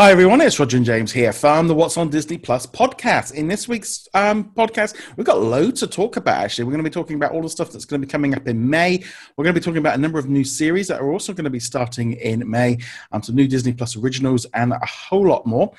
[0.00, 3.34] Hi everyone, it's Roger and James here from the What's on Disney Plus podcast.
[3.34, 6.40] In this week's um, podcast, we've got loads to talk about.
[6.40, 8.32] Actually, we're going to be talking about all the stuff that's going to be coming
[8.32, 9.02] up in May.
[9.36, 11.46] We're going to be talking about a number of new series that are also going
[11.46, 12.78] to be starting in May,
[13.10, 15.72] um, some new Disney Plus originals, and a whole lot more.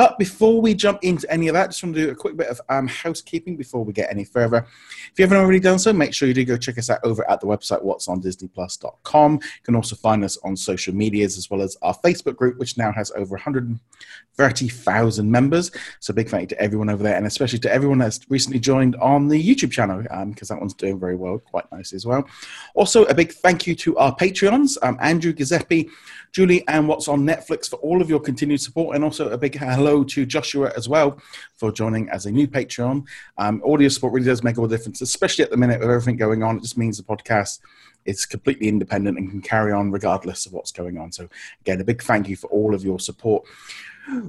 [0.00, 2.46] But before we jump into any of that, just want to do a quick bit
[2.46, 4.66] of um, housekeeping before we get any further.
[5.12, 7.30] If you haven't already done so, make sure you do go check us out over
[7.30, 9.32] at the website what'sondisneyplus.com.
[9.34, 12.78] You can also find us on social medias as well as our Facebook group, which
[12.78, 15.70] now has over 130,000 members.
[15.98, 18.96] So big thank you to everyone over there, and especially to everyone that's recently joined
[18.96, 22.26] on the YouTube channel, because um, that one's doing very well, quite nice as well.
[22.72, 25.90] Also, a big thank you to our Patreons, um, Andrew Giuseppe,
[26.32, 29.56] Julie, and what's on Netflix for all of your continued support, and also a big
[29.58, 31.18] hello to Joshua as well
[31.56, 33.04] for joining as a new Patreon.
[33.38, 36.16] Um, audio support really does make all the difference, especially at the minute with everything
[36.16, 36.56] going on.
[36.56, 37.60] It just means the podcast
[38.04, 41.12] is completely independent and can carry on regardless of what's going on.
[41.12, 41.28] So,
[41.60, 43.44] again, a big thank you for all of your support.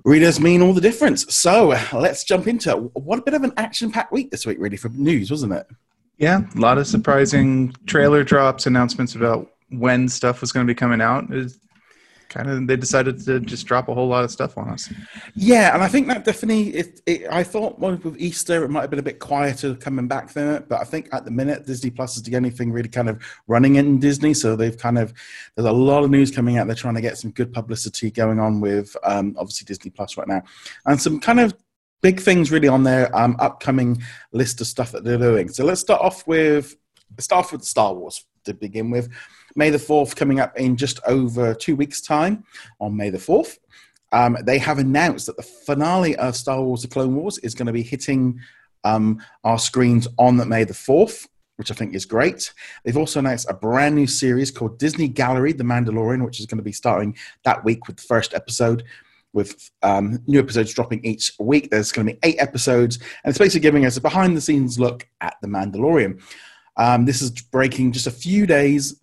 [0.03, 1.33] Readers mean all the difference.
[1.33, 2.75] So, let's jump into.
[2.93, 5.67] What a bit of an action packed week this week, really, for news, wasn't it?
[6.17, 10.77] Yeah, a lot of surprising trailer drops, announcements about when stuff was going to be
[10.77, 11.31] coming out
[12.31, 14.91] kind of they decided to just drop a whole lot of stuff on us.
[15.35, 16.69] Yeah, and I think that definitely.
[16.69, 20.35] It, it, I thought with Easter it might have been a bit quieter coming back
[20.35, 23.09] it, but I think at the minute Disney Plus is the only thing really kind
[23.09, 24.33] of running in Disney.
[24.33, 25.13] So they've kind of
[25.55, 26.67] there's a lot of news coming out.
[26.67, 30.27] They're trying to get some good publicity going on with um, obviously Disney Plus right
[30.27, 30.41] now,
[30.85, 31.53] and some kind of
[32.01, 35.49] big things really on their um, upcoming list of stuff that they're doing.
[35.49, 36.75] So let's start off with
[37.19, 39.09] start off with Star Wars to begin with.
[39.55, 42.43] May the 4th coming up in just over two weeks' time
[42.79, 43.57] on May the 4th.
[44.11, 47.67] Um, they have announced that the finale of Star Wars The Clone Wars is going
[47.67, 48.39] to be hitting
[48.83, 52.53] um, our screens on May the 4th, which I think is great.
[52.83, 56.57] They've also announced a brand new series called Disney Gallery The Mandalorian, which is going
[56.57, 57.15] to be starting
[57.45, 58.83] that week with the first episode.
[59.33, 63.37] With um, new episodes dropping each week, there's going to be eight episodes, and it's
[63.37, 66.21] basically giving us a behind the scenes look at The Mandalorian.
[66.75, 68.99] Um, this is breaking just a few days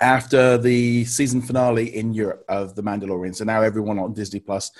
[0.00, 3.34] after the season finale in Europe of The Mandalorian.
[3.34, 4.70] So now everyone on Disney Plus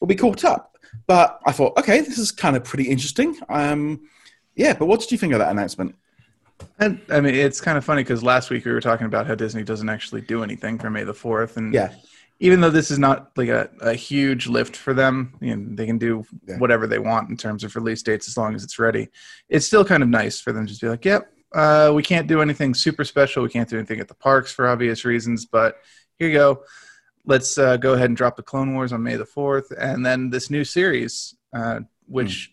[0.00, 0.76] will be caught up.
[1.06, 3.36] But I thought, okay, this is kind of pretty interesting.
[3.48, 4.08] Um,
[4.54, 5.96] yeah, but what did you think of that announcement?
[6.78, 9.34] And, I mean, it's kind of funny because last week we were talking about how
[9.34, 11.92] Disney doesn't actually do anything for May the Fourth, and yeah,
[12.40, 15.86] even though this is not like a, a huge lift for them, you know, they
[15.86, 16.58] can do yeah.
[16.58, 19.08] whatever they want in terms of release dates as long as it's ready.
[19.48, 22.26] It's still kind of nice for them to just be like, "Yep, uh, we can't
[22.26, 23.42] do anything super special.
[23.42, 25.78] We can't do anything at the parks for obvious reasons, but
[26.18, 26.64] here you go.
[27.24, 29.72] Let's uh, go ahead and drop the Clone Wars on May the 4th.
[29.78, 32.52] And then this new series, uh, which,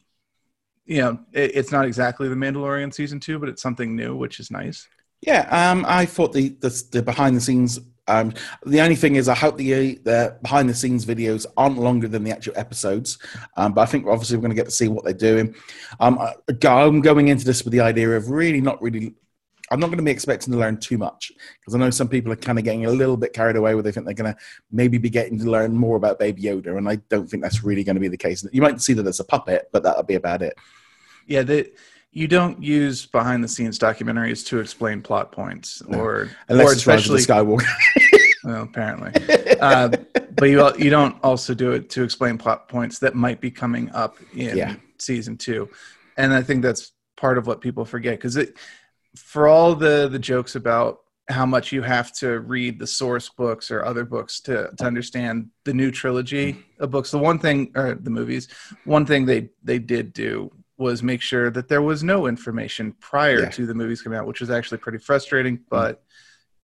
[0.88, 0.96] mm.
[0.96, 4.40] you know, it, it's not exactly the Mandalorian season two, but it's something new, which
[4.40, 4.88] is nice.
[5.22, 8.34] Yeah, um, I thought the, the, the behind the scenes um,
[8.66, 12.24] the only thing is, I hope the, the behind the scenes videos aren't longer than
[12.24, 13.18] the actual episodes.
[13.58, 15.56] Um, but I think obviously we're going to get to see what they're doing.
[16.00, 16.20] Um,
[16.64, 19.14] I'm going into this with the idea of really not really.
[19.70, 21.32] I'm not going to be expecting to learn too much
[21.62, 23.82] because I know some people are kind of getting a little bit carried away where
[23.82, 24.40] they think they're going to
[24.70, 27.86] maybe be getting to learn more about Baby Yoda, and I don't think that's really
[27.86, 28.46] going to be the case.
[28.52, 30.58] You might see that as a puppet, but that'll be about it.
[31.26, 31.72] Yeah, the,
[32.12, 36.00] you don't use behind the scenes documentaries to explain plot points no.
[36.00, 37.66] or unless or especially Skywalker.
[38.44, 39.14] well, apparently,
[39.62, 39.90] uh,
[40.36, 43.90] but you you don't also do it to explain plot points that might be coming
[43.92, 44.76] up in yeah.
[44.98, 45.70] season two,
[46.18, 48.58] and I think that's part of what people forget because it
[49.16, 53.72] for all the the jokes about how much you have to read the source books
[53.72, 57.12] or other books to to understand the new trilogy of books.
[57.12, 58.50] The one thing or the movies,
[58.84, 60.52] one thing they they did do
[60.82, 63.50] was make sure that there was no information prior yeah.
[63.50, 65.60] to the movies coming out, which was actually pretty frustrating.
[65.60, 65.64] Mm.
[65.70, 66.04] But mm.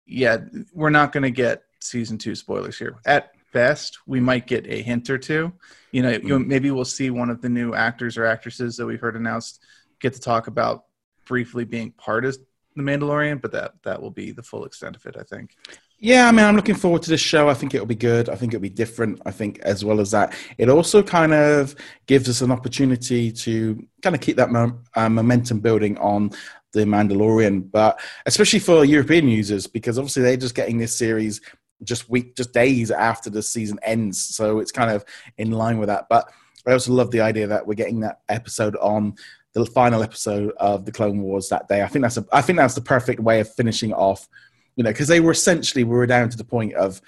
[0.08, 0.38] yeah,
[0.74, 2.98] we're not going to get season two spoilers here.
[3.06, 5.54] At best, we might get a hint or two.
[5.92, 6.28] You know, mm.
[6.28, 9.62] you maybe we'll see one of the new actors or actresses that we've heard announced
[10.00, 10.86] get to talk about
[11.26, 12.38] briefly being part of
[12.76, 15.56] the Mandalorian, but that that will be the full extent of it, I think.
[16.00, 17.50] Yeah, I mean, I'm looking forward to this show.
[17.50, 18.30] I think it'll be good.
[18.30, 19.20] I think it'll be different.
[19.26, 23.84] I think, as well as that, it also kind of gives us an opportunity to
[24.04, 26.32] kind of keep that mo- uh, momentum building on
[26.74, 31.42] the Mandalorian, but especially for European users, because obviously they're just getting this series
[31.84, 34.24] just week, just days after the season ends.
[34.24, 35.04] So it's kind of
[35.40, 36.06] in line with that.
[36.10, 36.30] But
[36.68, 39.16] I also love the idea that we're getting that episode on
[39.54, 41.82] the final episode of the Clone Wars that day.
[41.82, 44.28] I think that's a, I think that's the perfect way of finishing off
[44.78, 47.02] you know, because they were essentially we were down to the point of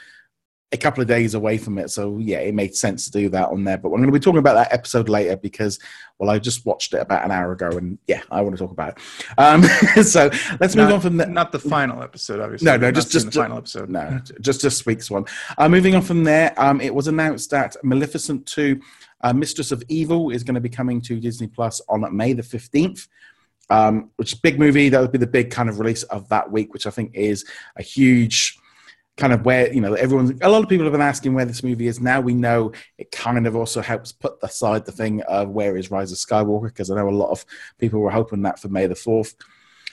[0.72, 1.90] a couple of days away from it.
[1.90, 3.78] So yeah, it made sense to do that on there.
[3.78, 5.80] But I'm going to be talking about that episode later because,
[6.20, 8.72] well, I just watched it about an hour ago, and yeah, I want to talk
[8.72, 9.04] about it.
[9.38, 9.64] Um,
[10.04, 10.30] so
[10.60, 11.28] let's move not, on from there.
[11.28, 12.66] Not the final episode, obviously.
[12.66, 13.90] No, no, just just the final episode.
[13.90, 15.26] No, just this week's one.
[15.58, 18.80] Uh, moving on from there, um, it was announced that Maleficent Two,
[19.22, 22.44] uh, Mistress of Evil, is going to be coming to Disney Plus on May the
[22.44, 23.08] fifteenth.
[23.72, 24.90] Um, which is big movie.
[24.90, 27.46] That would be the big kind of release of that week, which I think is
[27.76, 28.58] a huge
[29.20, 31.62] kind of where you know everyone a lot of people have been asking where this
[31.62, 32.22] movie is now.
[32.22, 36.12] We know it kind of also helps put aside the thing of where is rise
[36.12, 37.46] of skywalker because i know a lot of
[37.78, 39.36] people were hoping that for may the 4th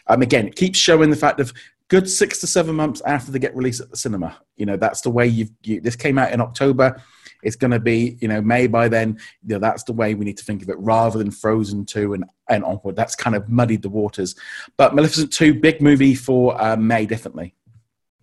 [0.06, 1.52] um, again it keeps showing the fact of
[1.88, 4.38] good six to seven months after they get released at the cinema.
[4.56, 7.02] You know that's the way you've you, this came out in october
[7.42, 10.24] it's going to be you know may by then you know that's the way we
[10.24, 13.48] need to think of it rather than frozen 2 and and onward that's kind of
[13.48, 14.34] muddied the waters
[14.76, 17.54] but maleficent 2 big movie for uh, may definitely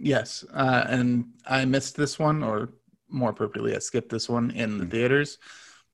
[0.04, 2.70] Yes, uh, and I missed this one, or
[3.10, 4.92] more appropriately, I skipped this one in the hmm.
[4.92, 5.38] theaters.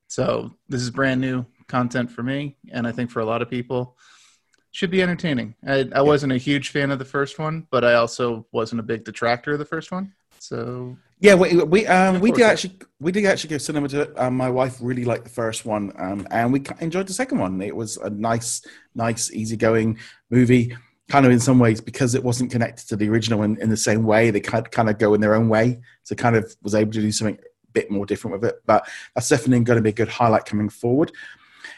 [0.08, 3.50] So this is brand new content for me, and I think for a lot of
[3.50, 3.98] people,
[4.72, 5.56] should be entertaining.
[5.68, 8.84] I, I wasn't a huge fan of the first one, but I also wasn't a
[8.84, 10.14] big detractor of the first one.
[10.40, 14.14] So yeah, we we um, we did actually we did actually go cinema to it.
[14.18, 17.62] Um, my wife really liked the first one, um, and we enjoyed the second one.
[17.62, 19.98] It was a nice, nice, easygoing
[20.30, 20.76] movie
[21.10, 23.78] kind of in some ways because it wasn't connected to the original in, in the
[23.78, 26.76] same way they kind kind of go in their own way so kind of was
[26.76, 29.82] able to do something a bit more different with it but that's definitely going to
[29.82, 31.12] be a good highlight coming forward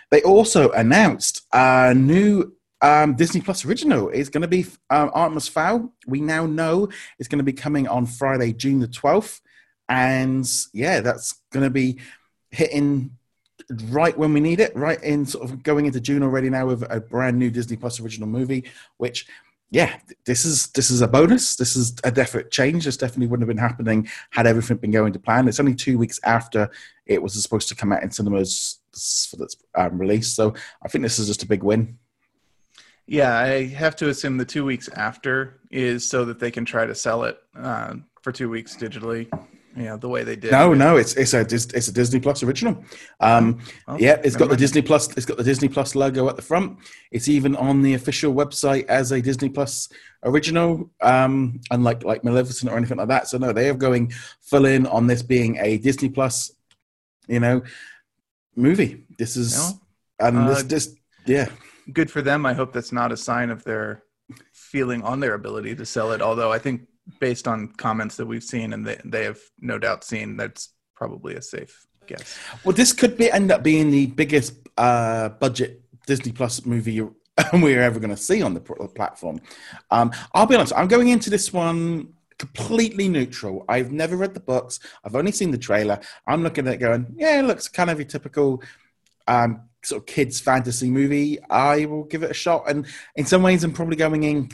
[0.10, 5.48] they also announced a new um, Disney Plus original is going to be um, Artemis
[5.48, 5.94] Fowl.
[6.08, 6.90] We now know
[7.20, 9.42] it's going to be coming on Friday, June the 12th.
[9.88, 12.00] And yeah, that's going to be
[12.50, 13.18] hitting
[13.90, 16.84] right when we need it, right in sort of going into June already now with
[16.90, 18.66] a brand new Disney Plus original movie,
[18.98, 19.28] which
[19.70, 21.56] yeah, this is this is a bonus.
[21.56, 22.84] This is a definite change.
[22.84, 25.48] This definitely wouldn't have been happening had everything been going to plan.
[25.48, 26.70] It's only two weeks after
[27.06, 28.80] it was supposed to come out in cinemas
[29.30, 31.98] for its um, release, so I think this is just a big win.
[33.08, 36.86] Yeah, I have to assume the two weeks after is so that they can try
[36.86, 39.30] to sell it uh, for two weeks digitally
[39.76, 40.52] yeah, the way they did.
[40.52, 42.84] No, no, it's it's a it's a Disney Plus original.
[43.20, 45.16] Um, oh, yeah, it's got the Disney Plus.
[45.16, 46.78] It's got the Disney Plus logo at the front.
[47.12, 49.88] It's even on the official website as a Disney Plus
[50.24, 53.28] original, um, unlike like Maleficent or anything like that.
[53.30, 54.12] So no, they are going
[54.42, 56.52] full in on this being a Disney Plus,
[57.28, 57.62] you know,
[58.56, 59.06] movie.
[59.18, 60.28] This is no.
[60.28, 60.96] and uh, this this
[61.26, 61.48] yeah.
[61.92, 62.46] Good for them.
[62.46, 64.04] I hope that's not a sign of their
[64.54, 66.22] feeling on their ability to sell it.
[66.22, 66.88] Although I think
[67.20, 71.36] based on comments that we've seen and they, they have no doubt seen, that's probably
[71.36, 72.38] a safe guess.
[72.64, 77.02] Well, this could be end up being the biggest uh, budget Disney Plus movie
[77.54, 79.42] we're ever going to see on the platform.
[79.90, 83.66] Um, I'll be honest, I'm going into this one completely neutral.
[83.70, 84.80] I've never read the books.
[85.04, 86.00] I've only seen the trailer.
[86.26, 88.64] I'm looking at it going, yeah, it looks kind of a typical
[89.28, 91.40] um, sort of kids fantasy movie.
[91.50, 92.70] I will give it a shot.
[92.70, 92.86] And
[93.16, 94.50] in some ways, I'm probably going in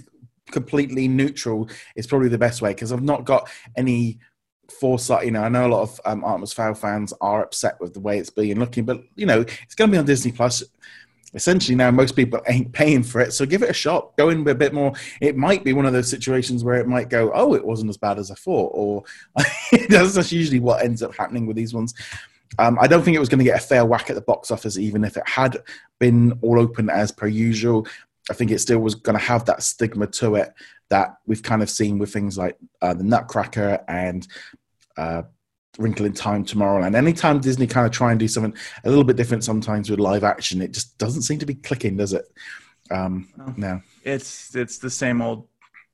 [0.51, 4.19] completely neutral It's probably the best way because I've not got any
[4.79, 5.25] foresight.
[5.25, 7.99] You know, I know a lot of um, Artemis Fowl fans are upset with the
[7.99, 10.63] way it's being looking, but you know, it's going to be on Disney Plus.
[11.33, 14.15] Essentially, now most people ain't paying for it, so give it a shot.
[14.15, 14.93] Go in a bit more.
[15.19, 17.97] It might be one of those situations where it might go, "Oh, it wasn't as
[17.97, 19.03] bad as I thought," or
[19.89, 21.93] that's usually what ends up happening with these ones.
[22.59, 24.51] Um, I don't think it was going to get a fair whack at the box
[24.51, 25.57] office, even if it had
[25.99, 27.87] been all open as per usual.
[28.29, 30.53] I think it still was going to have that stigma to it
[30.89, 34.27] that we've kind of seen with things like uh, the Nutcracker and
[34.97, 35.23] uh,
[35.77, 36.83] Wrinkle in Time Tomorrow.
[36.83, 39.99] And anytime Disney kind of try and do something a little bit different sometimes with
[39.99, 42.25] live action, it just doesn't seem to be clicking, does it?
[42.89, 43.27] Um,
[43.57, 45.47] no, it's it's the same old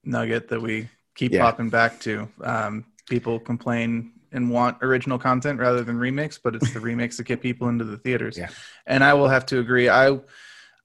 [0.03, 1.41] nugget that we keep yeah.
[1.41, 2.29] popping back to.
[2.43, 7.23] Um, people complain and want original content rather than remakes, but it's the remakes that
[7.23, 8.37] get people into the theaters.
[8.37, 8.49] Yeah.
[8.85, 9.89] And I will have to agree.
[9.89, 10.19] I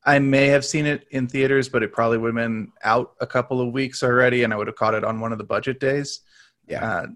[0.04, 3.26] I may have seen it in theaters, but it probably would have been out a
[3.26, 5.80] couple of weeks already, and I would have caught it on one of the budget
[5.80, 6.20] days.
[6.66, 7.06] Yeah, uh,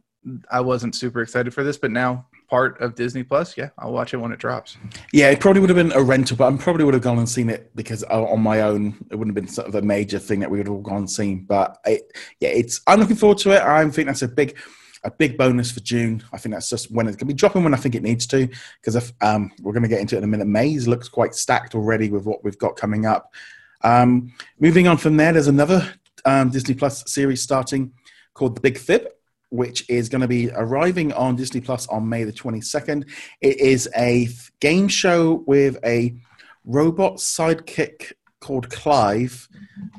[0.51, 4.13] I wasn't super excited for this, but now part of Disney Plus, yeah, I'll watch
[4.13, 4.77] it when it drops.
[5.11, 7.29] Yeah, it probably would have been a rental, but I probably would have gone and
[7.29, 10.19] seen it because uh, on my own, it wouldn't have been sort of a major
[10.19, 11.45] thing that we would have all gone and seen.
[11.45, 12.03] But it,
[12.41, 13.63] yeah, it's I'm looking forward to it.
[13.63, 14.59] I think that's a big
[15.05, 16.23] a big bonus for June.
[16.33, 18.27] I think that's just when it's going to be dropping when I think it needs
[18.29, 18.49] to,
[18.81, 20.47] because if um, we're going to get into it in a minute.
[20.47, 23.33] May's looks quite stacked already with what we've got coming up.
[23.83, 25.93] Um, moving on from there, there's another
[26.25, 27.93] um, Disney Plus series starting
[28.35, 29.09] called The Big Fib,
[29.51, 33.09] which is going to be arriving on Disney Plus on May the 22nd.
[33.41, 34.29] It is a
[34.61, 36.15] game show with a
[36.65, 39.49] robot sidekick called Clive,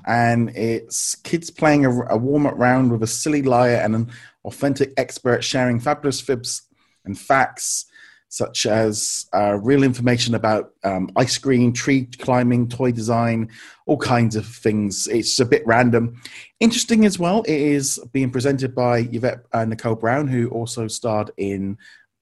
[0.05, 4.11] and it's kids playing a, a warm up round with a silly liar and an
[4.45, 6.63] authentic expert sharing fabulous fibs
[7.05, 7.85] and facts
[8.33, 13.47] such as uh, real information about um, ice cream, tree climbing, toy design,
[13.85, 15.07] all kinds of things.
[15.07, 16.19] It's a bit random.
[16.59, 21.29] Interesting as well, it is being presented by Yvette uh, Nicole Brown, who also starred
[21.37, 21.77] in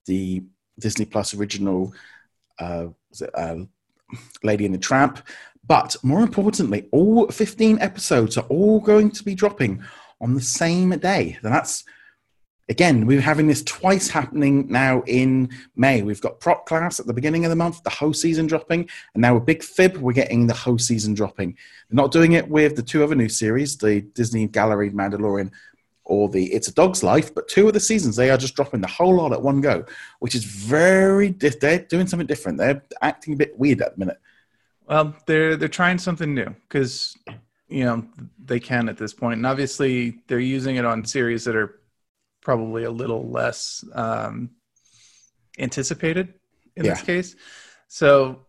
[0.05, 0.43] the
[0.77, 1.93] Disney Plus original
[2.59, 2.87] uh,
[3.33, 3.55] uh,
[4.43, 5.25] Lady and the Tramp.
[5.71, 9.81] But more importantly, all 15 episodes are all going to be dropping
[10.19, 11.37] on the same day.
[11.41, 11.85] And that's
[12.67, 16.01] again, we're having this twice happening now in May.
[16.01, 19.21] We've got prop class at the beginning of the month, the whole season dropping, and
[19.21, 21.51] now with Big Fib, we're getting the whole season dropping.
[21.89, 25.51] They're not doing it with the two other new series, the Disney Gallery Mandalorian
[26.03, 28.81] or the It's a Dog's Life, but two of the seasons they are just dropping
[28.81, 29.85] the whole lot at one go,
[30.19, 32.57] which is very they're doing something different.
[32.57, 34.17] They're acting a bit weird at the minute.
[34.91, 37.17] Well, they're they're trying something new because
[37.69, 38.05] you know
[38.43, 41.79] they can at this point, and obviously they're using it on series that are
[42.41, 44.49] probably a little less um,
[45.57, 46.33] anticipated
[46.75, 46.91] in yeah.
[46.91, 47.35] this case.
[47.87, 48.41] So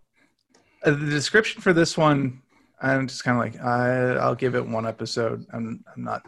[0.85, 2.43] uh, the description for this one,
[2.81, 5.47] I'm just kind of like I, I'll give it one episode.
[5.53, 6.27] I'm, I'm not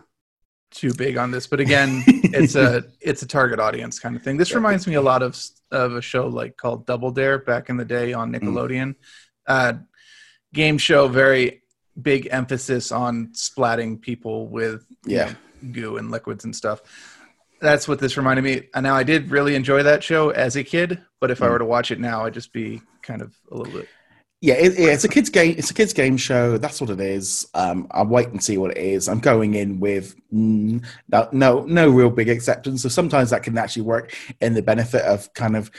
[0.71, 4.37] too big on this, but again, it's a it's a target audience kind of thing.
[4.37, 5.37] This reminds me a lot of
[5.73, 8.39] of a show like called Double Dare back in the day on mm.
[8.39, 8.87] Nickelodeon.
[8.91, 8.97] Mm.
[9.47, 9.73] Uh,
[10.55, 11.63] game show, very
[12.01, 15.27] big emphasis on splatting people with yeah
[15.63, 16.81] know, goo and liquids and stuff
[17.65, 18.69] that's what this reminded me.
[18.75, 21.47] And now I did really enjoy that show as a kid, but if mm.
[21.47, 23.89] I were to watch it now, I'd just be kind of a little bit.
[24.41, 25.55] Yeah, it, it's a kids game.
[25.57, 26.59] It's a kids game show.
[26.59, 27.49] That's what it is.
[27.55, 29.09] Um, I'll wait and see what it is.
[29.09, 32.83] I'm going in with mm, no, no, no real big acceptance.
[32.83, 35.71] So sometimes that can actually work in the benefit of kind of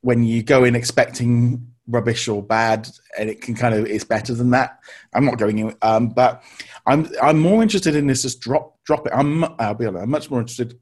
[0.00, 2.88] when you go in expecting rubbish or bad,
[3.18, 4.78] and it can kind of it's better than that.
[5.14, 6.42] I'm not going in, um, but
[6.86, 8.22] I'm I'm more interested in this.
[8.22, 9.12] Just drop drop it.
[9.14, 10.02] I'm I'll be honest.
[10.02, 10.78] I'm much more interested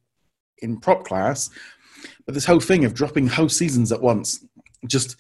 [0.59, 1.51] in prop class.
[2.25, 4.45] But this whole thing of dropping whole seasons at once
[4.87, 5.17] just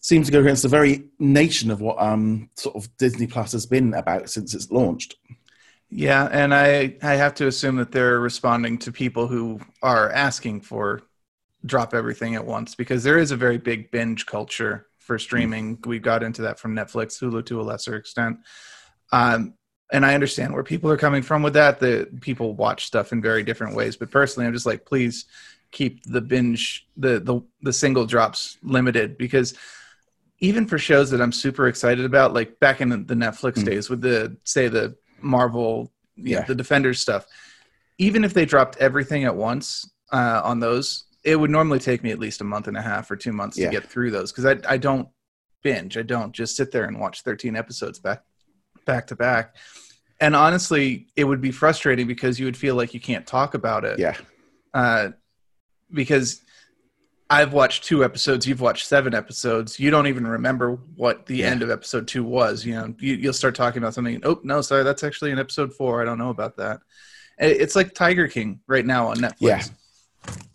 [0.00, 3.66] seems to go against the very nation of what um, sort of Disney Plus has
[3.66, 5.16] been about since it's launched.
[5.90, 10.62] Yeah, and I I have to assume that they're responding to people who are asking
[10.62, 11.02] for
[11.66, 15.78] drop everything at once because there is a very big binge culture for streaming.
[15.78, 15.88] Mm-hmm.
[15.88, 18.38] We got into that from Netflix, Hulu to a lesser extent.
[19.10, 19.54] Um,
[19.90, 21.80] and I understand where people are coming from with that.
[21.80, 25.24] The people watch stuff in very different ways, but personally, I'm just like, please
[25.70, 29.54] keep the binge, the the the single drops limited because
[30.40, 33.64] even for shows that I'm super excited about, like back in the Netflix mm.
[33.64, 37.26] days with the say the Marvel, yeah, know, the Defenders stuff,
[37.96, 42.10] even if they dropped everything at once uh, on those, it would normally take me
[42.10, 43.66] at least a month and a half or two months yeah.
[43.66, 45.08] to get through those because I I don't
[45.62, 45.98] binge.
[45.98, 48.22] I don't just sit there and watch 13 episodes back
[48.86, 49.56] back to back.
[50.20, 53.84] And honestly, it would be frustrating because you would feel like you can't talk about
[53.84, 53.98] it.
[53.98, 54.16] Yeah.
[54.72, 55.10] Uh,
[55.92, 56.40] because
[57.30, 59.78] I've watched two episodes, you've watched seven episodes.
[59.78, 61.48] You don't even remember what the yeah.
[61.48, 62.64] end of episode two was.
[62.64, 64.20] You know, you, will start talking about something.
[64.24, 66.00] Oh no, sorry, that's actually in episode four.
[66.00, 66.80] I don't know about that.
[67.38, 69.36] It's like Tiger King right now on Netflix.
[69.40, 69.62] Yeah.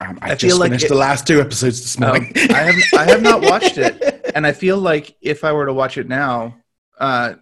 [0.02, 2.34] Um, I, I feel like finished it, the last two episodes this morning.
[2.36, 5.66] Um, I have I have not watched it, and I feel like if I were
[5.66, 6.58] to watch it now,
[7.00, 7.36] uh,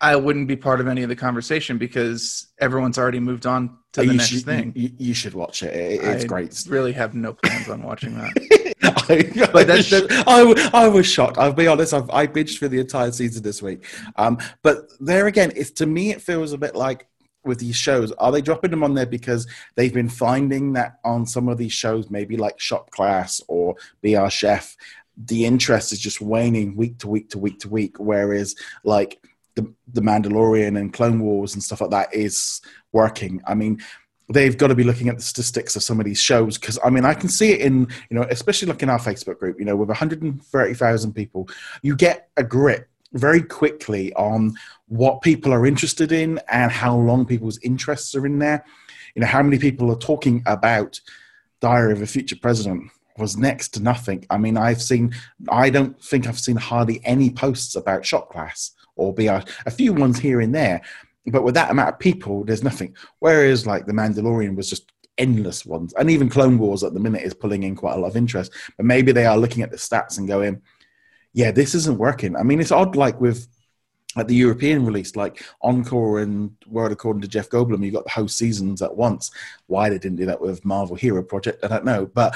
[0.00, 4.02] I wouldn't be part of any of the conversation because everyone's already moved on to
[4.02, 4.72] the next should, thing.
[4.76, 5.74] You, you, should watch it.
[5.74, 6.64] It's I great.
[6.68, 8.74] Really have no plans on watching that.
[8.82, 11.38] I, that's, that's, I, I was shocked.
[11.38, 11.94] I'll be honest.
[11.94, 13.86] I've, I binged for the entire season this week.
[14.16, 17.06] Um, but there again, it's to me, it feels a bit like
[17.46, 18.12] with these shows.
[18.12, 21.72] Are they dropping them on there because they've been finding that on some of these
[21.72, 24.76] shows, maybe like Shop Class or Be Our Chef,
[25.16, 27.98] the interest is just waning week to week to week to week.
[27.98, 29.20] Whereas like
[29.54, 32.60] the the Mandalorian and Clone Wars and stuff like that is
[32.92, 33.42] working.
[33.46, 33.80] I mean,
[34.28, 36.90] they've got to be looking at the statistics of some of these shows because I
[36.90, 39.58] mean I can see it in you know especially like in our Facebook group.
[39.58, 41.48] You know, with 130,000 people,
[41.82, 44.54] you get a grip very quickly on
[44.88, 48.64] what people are interested in and how long people's interests are in there.
[49.14, 51.00] You know, how many people are talking about
[51.60, 54.26] Diary of a Future President was next to nothing.
[54.28, 55.14] I mean, I've seen,
[55.48, 59.92] I don't think I've seen hardly any posts about Shop Class or a, a few
[59.92, 60.82] ones here and there.
[61.26, 62.94] But with that amount of people, there's nothing.
[63.18, 67.22] Whereas like the Mandalorian was just endless ones, and even Clone Wars at the minute
[67.22, 68.52] is pulling in quite a lot of interest.
[68.76, 70.62] But maybe they are looking at the stats and going,
[71.36, 72.96] "Yeah, this isn't working." I mean, it's odd.
[72.96, 73.46] Like with
[74.16, 78.10] at the European release, like Encore and World According to Jeff Goldblum, you got the
[78.10, 79.30] whole seasons at once.
[79.66, 82.06] Why they didn't do that with Marvel Hero Project, I don't know.
[82.06, 82.34] But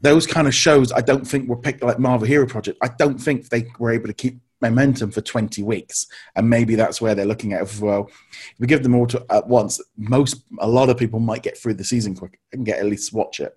[0.00, 2.78] those kind of shows, I don't think were picked like Marvel Hero Project.
[2.82, 6.98] I don't think they were able to keep momentum for 20 weeks and maybe that's
[6.98, 10.42] where they're looking at it well if we give them all to, at once most
[10.60, 13.40] a lot of people might get through the season quick and get at least watch
[13.40, 13.54] it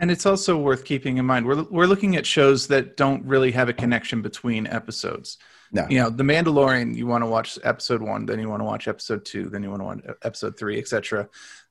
[0.00, 3.52] and it's also worth keeping in mind we're, we're looking at shows that don't really
[3.52, 5.38] have a connection between episodes
[5.72, 5.86] no.
[5.88, 8.88] you know the mandalorian you want to watch episode one then you want to watch
[8.88, 11.28] episode two then you want to watch episode three etc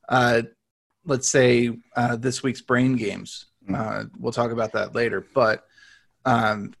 [0.08, 0.42] uh,
[1.04, 3.76] let's say uh, this week's brain games mm.
[3.76, 5.66] uh, we'll talk about that later but
[6.24, 6.72] um,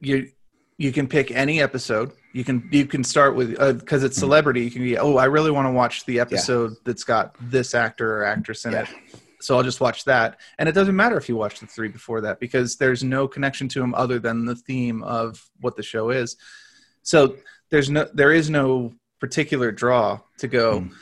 [0.00, 0.30] you
[0.78, 2.12] you can pick any episode.
[2.32, 4.26] You can you can start with because uh, it's mm-hmm.
[4.26, 4.62] celebrity.
[4.62, 6.78] You can be oh I really want to watch the episode yeah.
[6.84, 8.82] that's got this actor or actress in yeah.
[8.82, 8.88] it.
[9.40, 12.20] So I'll just watch that, and it doesn't matter if you watch the three before
[12.22, 16.10] that because there's no connection to them other than the theme of what the show
[16.10, 16.36] is.
[17.02, 17.36] So
[17.70, 20.80] there's no there is no particular draw to go.
[20.80, 20.92] Mm.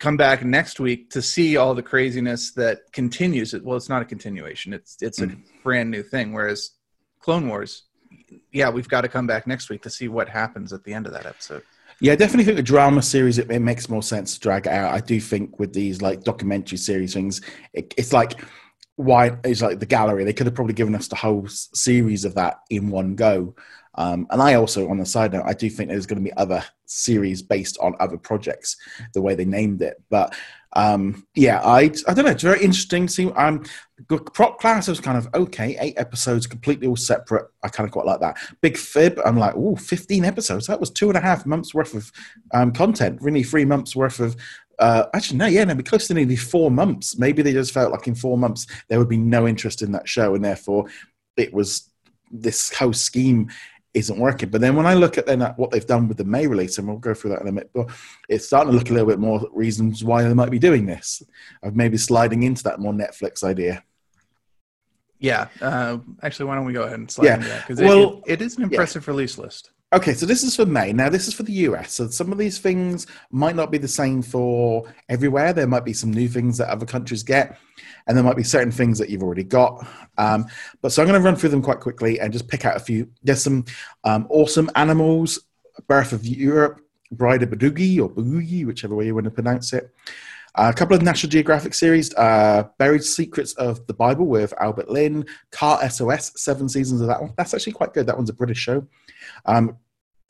[0.00, 3.54] Come back next week to see all the craziness that continues.
[3.54, 4.72] It well, it's not a continuation.
[4.72, 5.32] It's it's mm.
[5.32, 6.32] a brand new thing.
[6.32, 6.72] Whereas
[7.20, 7.84] Clone Wars,
[8.52, 11.06] yeah, we've got to come back next week to see what happens at the end
[11.06, 11.62] of that episode.
[12.00, 14.72] Yeah, I definitely think the drama series it, it, makes more sense to drag it
[14.72, 14.92] out.
[14.92, 17.40] I do think with these like documentary series things,
[17.72, 18.40] it, it's like
[18.96, 20.24] why it's like the gallery.
[20.24, 23.54] They could have probably given us the whole series of that in one go.
[23.96, 26.36] Um, and I also, on the side note, I do think there's going to be
[26.36, 28.76] other series based on other projects,
[29.12, 30.02] the way they named it.
[30.10, 30.34] But
[30.76, 32.32] um, yeah, I I don't know.
[32.32, 33.06] It's very interesting.
[33.06, 33.64] See, um,
[34.32, 35.76] prop class was kind of okay.
[35.80, 37.46] Eight episodes, completely all separate.
[37.62, 38.38] I kind of quite like that.
[38.60, 40.66] Big Fib, I'm like, oh, 15 episodes.
[40.66, 42.10] That was two and a half months worth of
[42.52, 43.22] um, content.
[43.22, 44.36] Really, three months worth of.
[44.80, 47.16] Uh, actually, no, yeah, no, be close to nearly four months.
[47.16, 50.08] Maybe they just felt like in four months there would be no interest in that
[50.08, 50.86] show, and therefore
[51.36, 51.88] it was
[52.32, 53.48] this whole scheme
[53.94, 54.50] isn't working.
[54.50, 56.78] But then when I look at then at what they've done with the May release,
[56.78, 57.88] and we'll go through that in a minute, but
[58.28, 61.22] it's starting to look a little bit more reasons why they might be doing this,
[61.62, 63.82] of maybe sliding into that more Netflix idea.
[65.20, 67.34] Yeah, uh, actually, why don't we go ahead and slide yeah.
[67.36, 69.10] into that because well, it, it is an impressive yeah.
[69.10, 69.70] release list.
[69.94, 70.92] Okay, so this is for May.
[70.92, 71.92] Now, this is for the US.
[71.92, 75.52] So some of these things might not be the same for everywhere.
[75.52, 77.60] There might be some new things that other countries get,
[78.08, 79.86] and there might be certain things that you've already got.
[80.18, 80.46] Um,
[80.82, 82.80] but so I'm going to run through them quite quickly and just pick out a
[82.80, 83.08] few.
[83.22, 83.66] There's some
[84.02, 85.38] um, awesome animals,
[85.86, 86.80] Birth of Europe,
[87.12, 89.94] Bride of Badugi or Boogie, whichever way you want to pronounce it.
[90.56, 94.88] Uh, a couple of National Geographic series, uh, Buried Secrets of the Bible with Albert
[94.88, 97.32] Lin, Car SOS, seven seasons of that one.
[97.36, 98.06] That's actually quite good.
[98.06, 98.86] That one's a British show.
[99.46, 99.76] Um,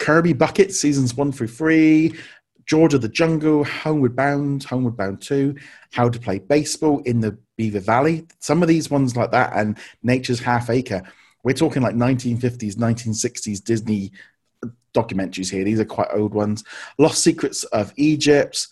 [0.04, 2.14] Kirby Bucket seasons one through three,
[2.66, 5.54] George of the Jungle, Homeward Bound, Homeward Bound 2,
[5.92, 8.26] How to Play Baseball in the Beaver Valley.
[8.38, 11.02] Some of these ones like that, and Nature's Half Acre.
[11.42, 14.12] We're talking like 1950s, 1960s Disney
[14.92, 15.64] documentaries here.
[15.64, 16.64] These are quite old ones.
[16.98, 18.68] Lost Secrets of Egypt,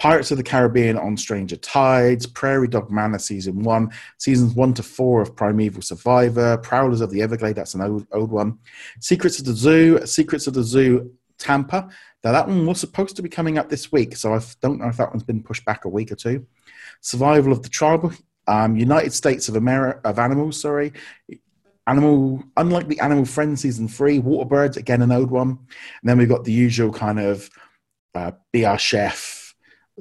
[0.00, 4.82] Pirates of the Caribbean on Stranger Tides, Prairie Dog Manor season one, seasons one to
[4.82, 8.58] four of Primal Survivor, Prowlers of the Everglade, that's an old, old one,
[9.00, 11.90] Secrets of the Zoo, Secrets of the Zoo Tampa.
[12.24, 14.88] Now, that one was supposed to be coming up this week, so I don't know
[14.88, 16.46] if that one's been pushed back a week or two.
[17.02, 18.14] Survival of the Tribe,
[18.48, 20.94] um, United States of America, of Animals, sorry.
[21.86, 25.50] Animal, unlike the Animal Friends season three, Waterbirds, again, an old one.
[25.50, 27.50] And then we've got the usual kind of
[28.14, 29.39] uh, Be Our Chef,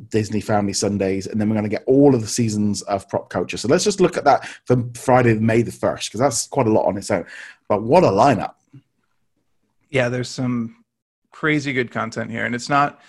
[0.07, 3.29] Disney Family Sundays, and then we're going to get all of the seasons of prop
[3.29, 3.57] culture.
[3.57, 6.71] So let's just look at that for Friday, May the 1st, because that's quite a
[6.71, 7.25] lot on its own.
[7.67, 8.53] But what a lineup!
[9.89, 10.83] Yeah, there's some
[11.31, 13.01] crazy good content here, and it's not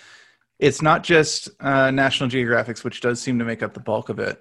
[0.59, 4.19] it's not just uh, National Geographics, which does seem to make up the bulk of
[4.19, 4.39] it.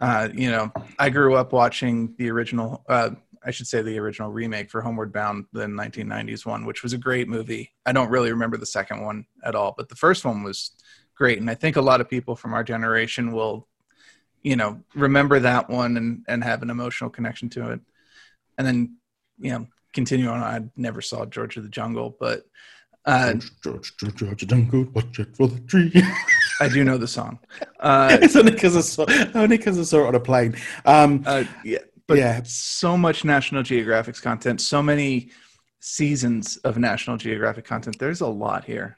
[0.00, 2.84] Uh, you know, I grew up watching the original.
[2.88, 3.10] Uh,
[3.46, 6.98] I should say the original remake for Homeward Bound, the 1990s one, which was a
[6.98, 7.72] great movie.
[7.86, 10.72] I don't really remember the second one at all, but the first one was
[11.14, 11.38] great.
[11.38, 13.68] And I think a lot of people from our generation will,
[14.42, 17.80] you know, remember that one and, and have an emotional connection to it.
[18.58, 18.96] And then,
[19.38, 20.42] you know, continue on.
[20.42, 22.44] I never saw George of the Jungle, but
[23.06, 25.92] uh, George, George, George, the Jungle, watch it for the tree.
[26.60, 27.38] I do know the song.
[27.80, 30.56] Uh, it's only because I saw only because I saw it on a plane.
[30.86, 35.30] Um, uh, yeah, but yeah, so much National Geographic's content, so many
[35.80, 37.98] seasons of National Geographic content.
[37.98, 38.96] There's a lot here.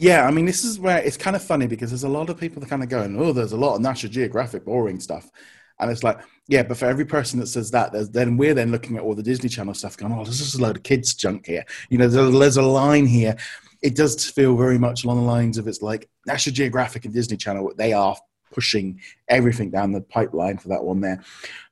[0.00, 2.40] Yeah, I mean, this is where it's kind of funny because there's a lot of
[2.40, 5.30] people that kind of going, "Oh, there's a lot of National Geographic boring stuff,"
[5.78, 8.96] and it's like, yeah, but for every person that says that, then we're then looking
[8.96, 11.44] at all the Disney Channel stuff, going, "Oh, there's just a load of kids junk
[11.44, 13.36] here." You know, there's, there's a line here.
[13.82, 17.36] It does feel very much along the lines of it's like National Geographic and Disney
[17.36, 17.70] Channel.
[17.76, 18.16] They are
[18.54, 21.22] pushing everything down the pipeline for that one there.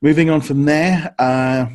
[0.02, 1.66] Moving on from there, uh,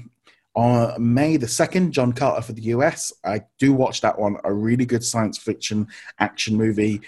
[0.55, 3.11] on May the 2nd, John Carter for the US.
[3.23, 5.87] I do watch that one, a really good science fiction
[6.19, 7.01] action movie.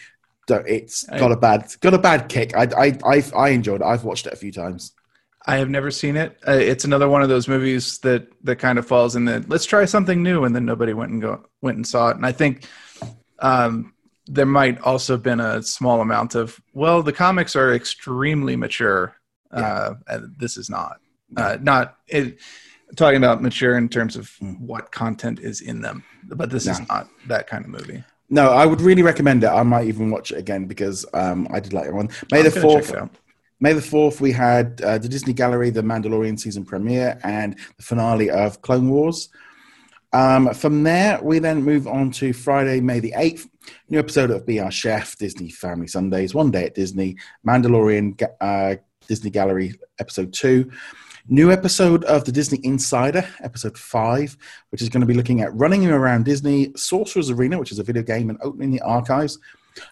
[0.47, 2.55] It's got a bad got a bad kick.
[2.55, 3.85] I I I, I enjoyed it.
[3.85, 4.93] I've watched it a few times.
[5.47, 6.37] I have never seen it.
[6.47, 9.65] Uh, it's another one of those movies that that kind of falls in the let's
[9.65, 12.17] try something new, and then nobody went and go went and saw it.
[12.17, 12.67] And I think
[13.39, 13.93] um,
[14.27, 19.15] there might also have been a small amount of well, the comics are extremely mature.
[19.51, 19.93] Uh,
[20.37, 20.97] this is not
[21.37, 22.39] uh, not it,
[22.95, 24.59] talking about mature in terms of mm.
[24.59, 26.73] what content is in them, but this no.
[26.73, 28.03] is not that kind of movie.
[28.29, 29.47] No, I would really recommend it.
[29.47, 32.09] I might even watch it again because um, I did like it one.
[32.31, 32.93] May I'm the fourth.
[33.61, 37.83] May the 4th, we had uh, the Disney Gallery, the Mandalorian season premiere, and the
[37.83, 39.29] finale of Clone Wars.
[40.11, 43.47] Um, from there, we then move on to Friday, May the 8th.
[43.89, 47.17] New episode of Be Our Chef, Disney Family Sundays, One Day at Disney,
[47.47, 48.75] Mandalorian uh,
[49.07, 50.69] Disney Gallery, episode 2.
[51.27, 54.37] New episode of the Disney Insider, episode 5,
[54.69, 57.83] which is going to be looking at running around Disney, Sorcerer's Arena, which is a
[57.83, 59.39] video game, and opening the archives.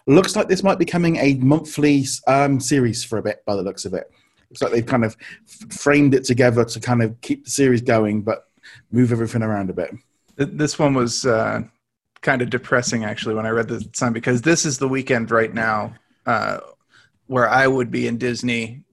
[0.06, 3.62] Looks like this might be becoming a monthly um, series for a bit by the
[3.62, 4.12] looks of it.
[4.48, 5.16] Looks like they've kind of
[5.70, 8.46] framed it together to kind of keep the series going, but
[8.92, 9.92] move everything around a bit.
[10.36, 11.62] This one was uh,
[12.20, 15.52] kind of depressing actually when I read the sign because this is the weekend right
[15.52, 15.94] now
[16.26, 16.60] uh,
[17.26, 18.84] where I would be in Disney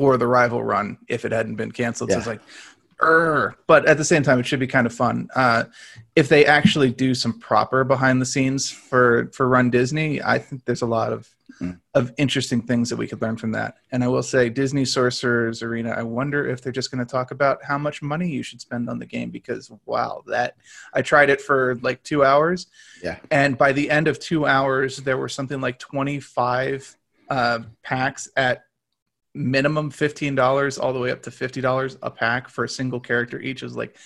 [0.00, 2.08] for the rival run if it hadn't been canceled.
[2.08, 2.14] Yeah.
[2.14, 2.40] So it's like,
[3.02, 5.28] er, but at the same time, it should be kind of fun.
[5.36, 5.64] Uh,
[6.16, 10.64] if they actually do some proper behind the scenes for for Run Disney, I think
[10.64, 11.28] there's a lot of
[11.60, 11.78] mm.
[11.92, 13.74] of interesting things that we could learn from that.
[13.92, 15.90] And I will say, Disney Sorcerers Arena.
[15.90, 18.88] I wonder if they're just going to talk about how much money you should spend
[18.88, 20.56] on the game because wow, that
[20.94, 22.68] I tried it for like two hours.
[23.02, 26.96] Yeah, and by the end of two hours, there were something like 25
[27.28, 28.64] uh, packs at
[29.34, 33.62] minimum $15 all the way up to $50 a pack for a single character each
[33.62, 33.96] is like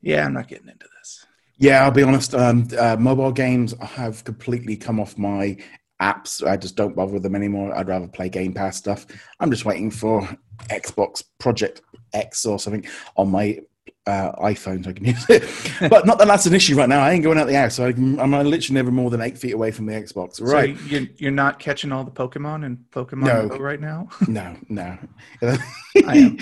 [0.00, 1.26] yeah i'm not getting into this.
[1.58, 5.56] Yeah i'll be honest um, uh, mobile games have completely come off my
[6.02, 6.46] apps.
[6.46, 7.74] I just don't bother with them anymore.
[7.76, 9.06] I'd rather play game pass stuff.
[9.38, 10.28] I'm just waiting for
[10.68, 11.80] xbox project
[12.12, 12.84] x or something
[13.16, 13.60] on my
[14.06, 15.44] uh, iPhone, so I can use it.
[15.90, 17.00] but not that that's an issue right now.
[17.00, 19.54] I ain't going out the house, so I am literally never more than eight feet
[19.54, 20.40] away from the Xbox.
[20.40, 20.76] Right?
[20.76, 23.48] So you're, you're not catching all the Pokemon in Pokemon no.
[23.48, 24.08] Go right now?
[24.28, 24.98] no, no.
[25.42, 26.38] I am.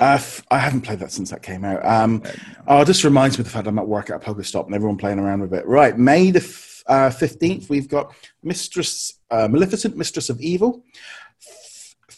[0.00, 0.20] uh,
[0.50, 1.84] I haven't played that since that came out.
[1.84, 2.22] Um,
[2.66, 4.74] oh, it just reminds me of the fact I'm at work at a Pokestop and
[4.74, 5.66] everyone playing around with it.
[5.66, 6.40] Right, May the
[6.88, 10.84] uh, 15th, we've got Mistress, uh, Maleficent, Mistress of Evil.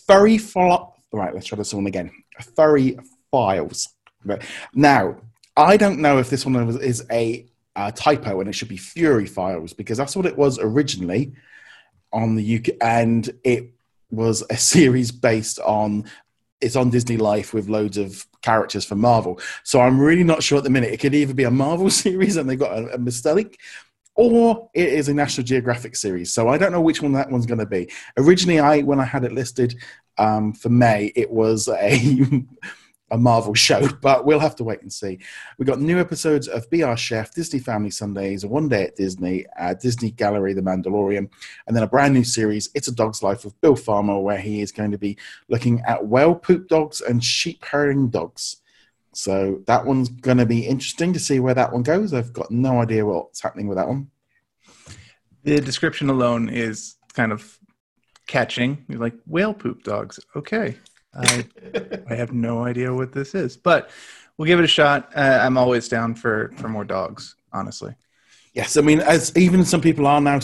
[0.07, 0.95] Furry follow.
[1.13, 2.11] Right, let's try this one again.
[2.55, 2.99] Furry
[3.31, 3.89] files.
[4.75, 5.17] Now,
[5.57, 9.27] I don't know if this one is a, a typo and it should be Fury
[9.27, 11.33] files because that's what it was originally
[12.13, 13.71] on the UK, and it
[14.11, 16.05] was a series based on
[16.61, 19.41] it's on Disney Life with loads of characters from Marvel.
[19.63, 20.93] So I'm really not sure at the minute.
[20.93, 23.61] It could either be a Marvel series and they've got a, a mistake,
[24.15, 26.33] or it is a National Geographic series.
[26.33, 27.91] So I don't know which one that one's going to be.
[28.17, 29.77] Originally, I when I had it listed
[30.19, 32.01] um, for May, it was a
[33.11, 35.19] a Marvel show, but we'll have to wait and see.
[35.59, 39.47] We got new episodes of Be Our Chef, Disney Family Sundays, One Day at Disney,
[39.59, 41.29] uh, Disney Gallery, The Mandalorian,
[41.67, 44.61] and then a brand new series, It's a Dog's Life with Bill Farmer, where he
[44.61, 45.17] is going to be
[45.49, 48.57] looking at whale poop dogs and sheep herding dogs.
[49.15, 52.15] So that one's going to be interesting to see where that one goes.
[52.15, 54.11] I've got no idea what's happening with that one.
[55.43, 57.59] The description alone is kind of
[58.27, 58.85] catching.
[58.89, 60.21] You're like whale poop dogs.
[60.37, 60.77] Okay.
[61.15, 61.47] I,
[62.09, 63.91] I have no idea what this is, but
[64.37, 65.11] we'll give it a shot.
[65.15, 67.95] Uh, I'm always down for for more dogs, honestly.
[68.55, 70.41] Yes, I mean, as even some people are now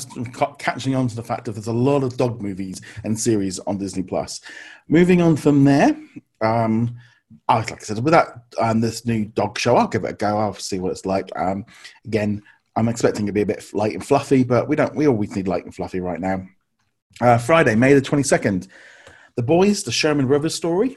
[0.58, 3.78] catching on to the fact that there's a lot of dog movies and series on
[3.78, 4.40] Disney Plus.
[4.88, 5.96] Moving on from there,
[6.40, 6.96] um,
[7.48, 10.14] I, like I said, with that um, this new dog show, I'll give it a
[10.14, 10.38] go.
[10.38, 11.30] I'll see what it's like.
[11.36, 11.64] Um,
[12.04, 12.42] again,
[12.76, 14.94] I'm expecting it to be a bit light and fluffy, but we don't.
[14.94, 16.46] We always need light and fluffy right now.
[17.20, 18.68] Uh, Friday, May the 22nd.
[19.36, 20.96] The Boys, the Sherman Brothers story.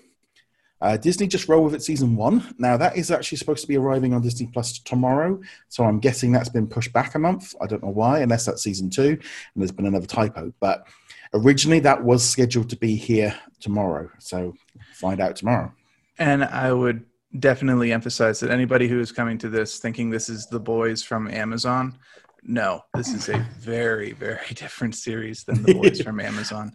[0.79, 2.53] Uh, Disney just roll with it season one.
[2.59, 6.31] Now that is actually supposed to be arriving on Disney Plus tomorrow, so I'm guessing
[6.31, 7.55] that's been pushed back a month.
[7.59, 9.19] I don't know why, unless that's season two, and
[9.55, 10.53] there's been another typo.
[10.59, 10.87] But
[11.33, 14.53] originally that was scheduled to be here tomorrow, so
[14.93, 15.73] find out tomorrow.
[16.19, 17.05] And I would
[17.39, 21.27] definitely emphasize that anybody who is coming to this thinking this is the boys from
[21.27, 21.97] Amazon,
[22.43, 26.71] no, this is a very, very different series than the boys from Amazon.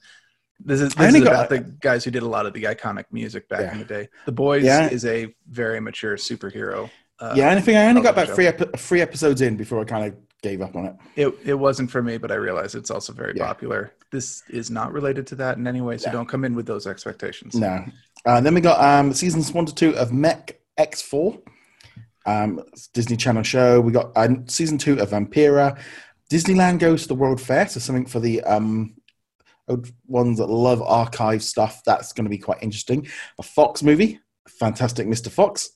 [0.64, 3.48] This is, this is about the guys who did a lot of the iconic music
[3.48, 3.72] back yeah.
[3.72, 4.08] in the day.
[4.26, 4.88] The Boys yeah.
[4.88, 6.88] is a very mature superhero.
[7.18, 7.76] Uh, yeah, anything.
[7.76, 10.74] I only got about three ep- three episodes in before I kind of gave up
[10.74, 10.96] on it.
[11.16, 13.46] It it wasn't for me, but I realize it's also very yeah.
[13.46, 13.92] popular.
[14.10, 16.86] This is not related to that in any way, so don't come in with those
[16.86, 17.54] expectations.
[17.54, 17.84] No.
[18.26, 21.38] Uh, then we got um, seasons one to two of Mech X Four,
[22.26, 22.62] um,
[22.92, 23.80] Disney Channel show.
[23.80, 25.78] We got uh, season two of Vampirina.
[26.30, 28.94] Disneyland goes to the World Fair, so something for the um,
[30.06, 33.06] ones that love archive stuff, that's going to be quite interesting.
[33.38, 35.30] A Fox movie, Fantastic Mr.
[35.30, 35.70] Fox.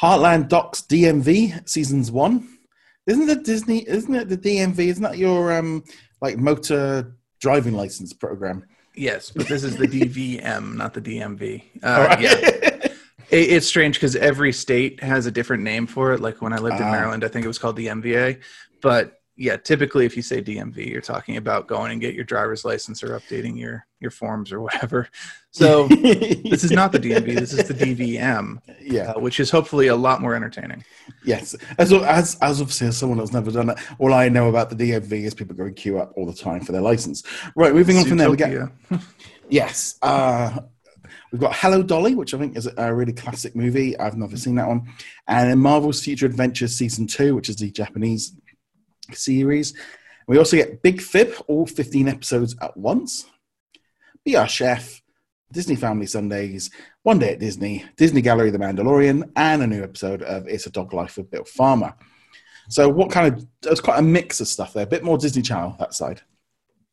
[0.00, 2.58] Heartland Docs DMV seasons one.
[3.06, 3.88] Isn't the Disney?
[3.88, 4.78] Isn't it the DMV?
[4.78, 5.84] Isn't that your um
[6.20, 8.66] like motor driving license program?
[8.94, 11.62] Yes, but this is the DVM, not the DMV.
[11.82, 12.20] Uh, right.
[12.20, 12.88] Yeah.
[13.30, 16.20] it's strange because every state has a different name for it.
[16.20, 16.90] Like when I lived in ah.
[16.90, 18.40] Maryland, I think it was called the MVA.
[18.80, 22.64] But yeah, typically if you say DMV, you're talking about going and get your driver's
[22.64, 25.08] license or updating your your forms or whatever.
[25.50, 27.34] So this is not the DMV.
[27.34, 28.58] This is the DVM.
[28.80, 30.84] Yeah, uh, which is hopefully a lot more entertaining.
[31.24, 34.70] Yes, as as as obviously as someone that's never done it, all I know about
[34.70, 37.22] the DMV is people going queue up all the time for their license.
[37.54, 38.70] Right, moving on from there, we get
[39.50, 39.98] yes.
[40.00, 40.60] Uh,
[41.32, 43.98] We've got Hello Dolly, which I think is a really classic movie.
[43.98, 44.88] I've never seen that one.
[45.26, 48.32] And in Marvel's Future Avengers Season 2, which is the Japanese
[49.14, 49.74] series.
[50.26, 53.26] We also get Big Fib, all 15 episodes at once.
[54.24, 55.02] Be Our Chef,
[55.52, 56.70] Disney Family Sundays,
[57.02, 60.70] One Day at Disney, Disney Gallery The Mandalorian, and a new episode of It's a
[60.70, 61.94] Dog Life with Bill Farmer.
[62.68, 65.42] So, what kind of, it's quite a mix of stuff there, a bit more Disney
[65.42, 66.22] Channel that side.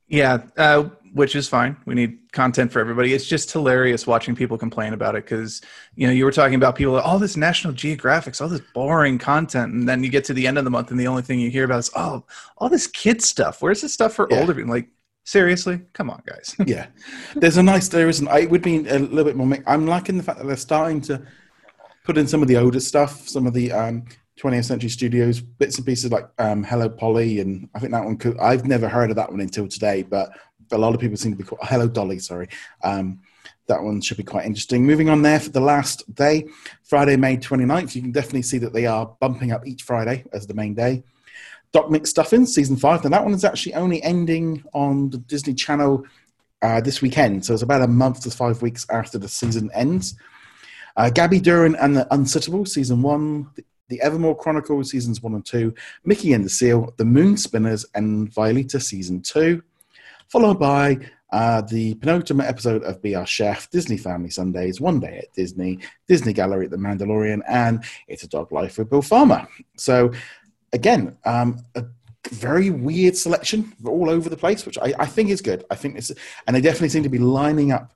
[0.07, 1.77] Yeah, uh, which is fine.
[1.85, 3.13] We need content for everybody.
[3.13, 5.61] It's just hilarious watching people complain about it because
[5.95, 9.73] you know you were talking about people all this National Geographics, all this boring content,
[9.73, 11.51] and then you get to the end of the month and the only thing you
[11.51, 12.25] hear about is oh,
[12.57, 13.61] all this kid stuff.
[13.61, 14.39] Where's the stuff for yeah.
[14.39, 14.71] older people?
[14.71, 14.89] Like
[15.23, 16.55] seriously, come on, guys.
[16.65, 16.87] yeah,
[17.35, 18.27] there's a nice there isn't.
[18.27, 19.57] It would be a little bit more.
[19.67, 21.21] I'm liking the fact that they're starting to
[22.03, 24.05] put in some of the older stuff, some of the um,
[24.39, 28.17] 20th Century Studios bits and pieces like um, Hello Polly, and I think that one
[28.17, 28.37] could.
[28.39, 30.31] I've never heard of that one until today, but
[30.73, 32.19] a lot of people seem to be called Hello Dolly.
[32.19, 32.47] Sorry,
[32.83, 33.19] um,
[33.67, 34.85] that one should be quite interesting.
[34.85, 36.47] Moving on there for the last day,
[36.83, 37.95] Friday, May 29th.
[37.95, 41.03] You can definitely see that they are bumping up each Friday as the main day.
[41.71, 43.03] Doc McStuffins season five.
[43.03, 46.05] Now that one is actually only ending on the Disney Channel
[46.61, 50.15] uh, this weekend, so it's about a month to five weeks after the season ends.
[50.95, 53.49] Uh, Gabby Duran and the Unsittable season one,
[53.89, 55.73] the Evermoor Chronicles seasons one and two,
[56.05, 59.63] Mickey and the Seal, The Moon Spinners, and Violetta season two,
[60.33, 60.97] followed by
[61.31, 65.77] uh, the penultimate episode of Be Our Chef, Disney Family Sundays, One Day at Disney,
[66.07, 69.47] Disney Gallery at the Mandalorian, and It's a Dog Life with Bill Farmer.
[69.77, 70.11] So,
[70.73, 71.85] again, um, a
[72.31, 75.65] very weird selection all over the place, which I, I think is good.
[75.69, 76.11] I think it's,
[76.47, 77.93] and they definitely seem to be lining up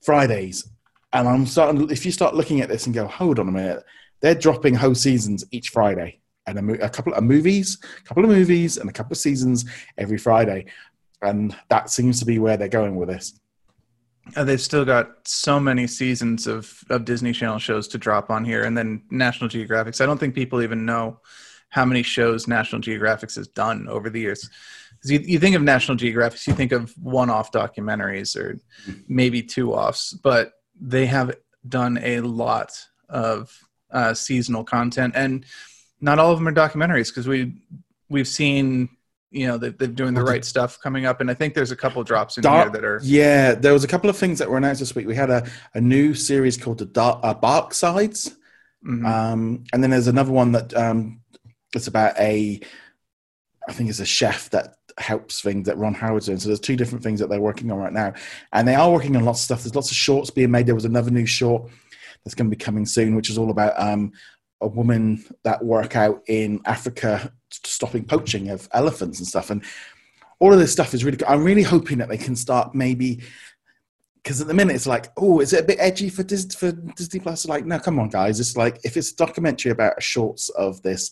[0.00, 0.66] Fridays.
[1.12, 3.84] And I'm starting, if you start looking at this and go, hold on a minute,
[4.20, 8.24] they're dropping whole seasons each Friday and a, mo- a, couple of movies, a couple
[8.24, 9.64] of movies, and a couple of seasons
[9.98, 10.66] every Friday,
[11.22, 13.38] and that seems to be where they're going with this.
[14.36, 18.44] Uh, they've still got so many seasons of, of Disney Channel shows to drop on
[18.44, 20.00] here, and then National Geographics.
[20.00, 21.18] I don't think people even know
[21.70, 24.48] how many shows National Geographics has done over the years.
[25.04, 28.58] You, you think of National Geographic, you think of one-off documentaries or
[29.08, 31.36] maybe two-offs, but they have
[31.68, 32.72] done a lot
[33.08, 33.56] of
[33.90, 35.44] uh, seasonal content, and
[36.00, 37.54] not all of them are documentaries because we
[38.08, 38.88] we've seen
[39.30, 41.76] you know that they're doing the right stuff coming up and i think there's a
[41.76, 44.50] couple drops in Dark, here that are yeah there was a couple of things that
[44.50, 45.06] were announced this week.
[45.06, 48.36] We had a, a new series called the Dark, uh, bark sides.
[48.84, 49.04] Mm-hmm.
[49.04, 51.20] um, and then there's another one that um,
[51.74, 52.60] it's about a
[53.68, 56.38] i think it's a chef that helps things that ron howard's doing.
[56.38, 58.12] So there's two different things that they're working on right now.
[58.52, 59.62] And they are working on lots of stuff.
[59.62, 60.66] There's lots of shorts being made.
[60.66, 61.70] There was another new short
[62.24, 64.12] that's going to be coming soon, which is all about um,
[64.60, 69.50] a woman that work out in Africa stopping poaching of elephants and stuff.
[69.50, 69.64] And
[70.38, 71.28] all of this stuff is really good.
[71.28, 73.22] I'm really hoping that they can start maybe
[74.22, 76.72] because at the minute it's like, oh, is it a bit edgy for Disney, for
[76.72, 77.46] Disney Plus?
[77.46, 78.38] Like, no, come on, guys.
[78.38, 81.10] It's like if it's a documentary about shorts of this,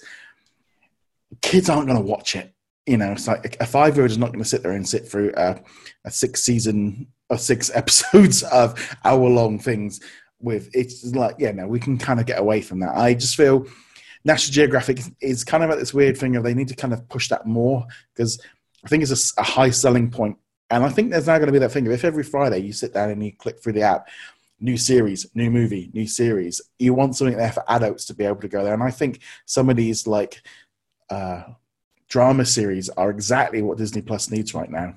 [1.41, 2.53] kids aren't going to watch it.
[2.87, 4.87] You know, it's like a five year old is not going to sit there and
[4.87, 5.61] sit through a,
[6.05, 10.01] a six season or six episodes of hour long things
[10.41, 12.97] with it's like yeah no we can kind of get away from that.
[12.97, 13.67] I just feel
[14.25, 17.09] national geographic is kind of at this weird thing of they need to kind of
[17.09, 18.41] push that more because
[18.85, 20.37] i think it's a, a high selling point.
[20.71, 22.73] And i think there's now going to be that thing of if every friday you
[22.73, 24.09] sit down and you click through the app
[24.61, 28.41] new series new movie new series you want something there for adults to be able
[28.41, 28.75] to go there.
[28.75, 30.43] And i think some of these like
[31.11, 31.43] uh,
[32.09, 34.95] drama series are exactly what disney plus needs right now.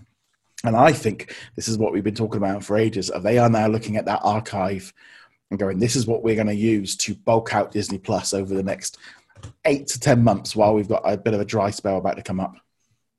[0.63, 3.67] And i think this is what we've been talking about for ages they are now
[3.67, 4.93] looking at that archive
[5.51, 8.55] and going, this is what we're going to use to bulk out Disney Plus over
[8.55, 8.97] the next
[9.65, 12.23] eight to 10 months while we've got a bit of a dry spell about to
[12.23, 12.55] come up.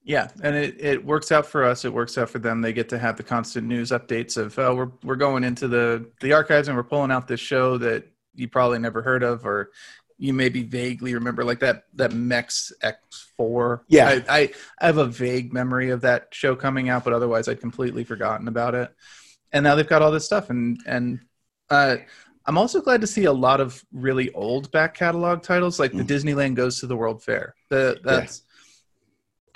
[0.04, 1.84] Yeah, and it, it works out for us.
[1.84, 2.60] It works out for them.
[2.60, 6.10] They get to have the constant news updates of oh, we're we're going into the
[6.20, 9.70] the archives and we're pulling out this show that you probably never heard of, or
[10.18, 13.82] you maybe vaguely remember, like that that Mech X4.
[13.86, 17.46] Yeah, I, I, I have a vague memory of that show coming out, but otherwise
[17.46, 18.92] I'd completely forgotten about it.
[19.52, 21.20] And now they've got all this stuff, and and
[21.72, 21.96] uh,
[22.44, 26.02] I'm also glad to see a lot of really old back catalog titles, like the
[26.02, 26.06] mm.
[26.06, 27.54] Disneyland Goes to the World Fair.
[27.70, 28.42] The that's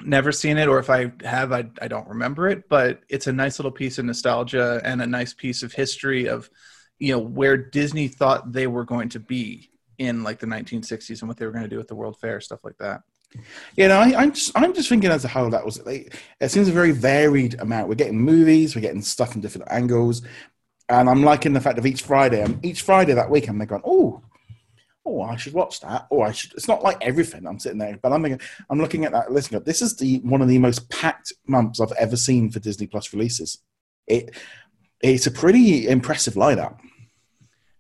[0.01, 0.07] yeah.
[0.09, 2.69] never seen it, or if I have, I I don't remember it.
[2.69, 6.49] But it's a nice little piece of nostalgia and a nice piece of history of
[6.99, 11.29] you know where Disney thought they were going to be in like the 1960s and
[11.29, 13.03] what they were going to do with the World Fair, stuff like that.
[13.77, 16.51] You know, I, am just I'm just thinking as a whole that was like, it
[16.51, 17.89] seems a very varied amount.
[17.89, 20.23] We're getting movies, we're getting stuff from different angles,
[20.89, 22.43] and I'm liking the fact of each Friday.
[22.43, 24.23] And each Friday that week, I'm they're going, oh,
[25.05, 26.07] oh, I should watch that.
[26.11, 26.53] Oh, I should.
[26.55, 27.47] It's not like everything.
[27.47, 29.33] I'm sitting there, but I'm thinking, I'm looking at that.
[29.33, 32.87] Listen, this is the one of the most packed months I've ever seen for Disney
[32.87, 33.59] Plus releases.
[34.07, 34.35] It
[35.01, 36.79] it's a pretty impressive lineup.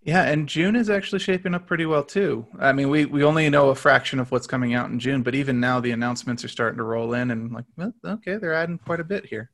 [0.03, 2.47] Yeah, and June is actually shaping up pretty well too.
[2.61, 5.35] I mean, we we only know a fraction of what's coming out in June, but
[5.35, 8.79] even now the announcements are starting to roll in, and like, well, okay, they're adding
[8.79, 9.51] quite a bit here.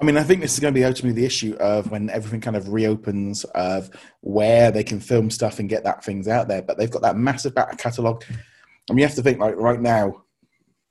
[0.00, 2.40] I mean, I think this is going to be ultimately the issue of when everything
[2.40, 6.62] kind of reopens of where they can film stuff and get that things out there.
[6.62, 8.24] But they've got that massive back catalog.
[8.28, 10.24] I mean, you have to think like right now,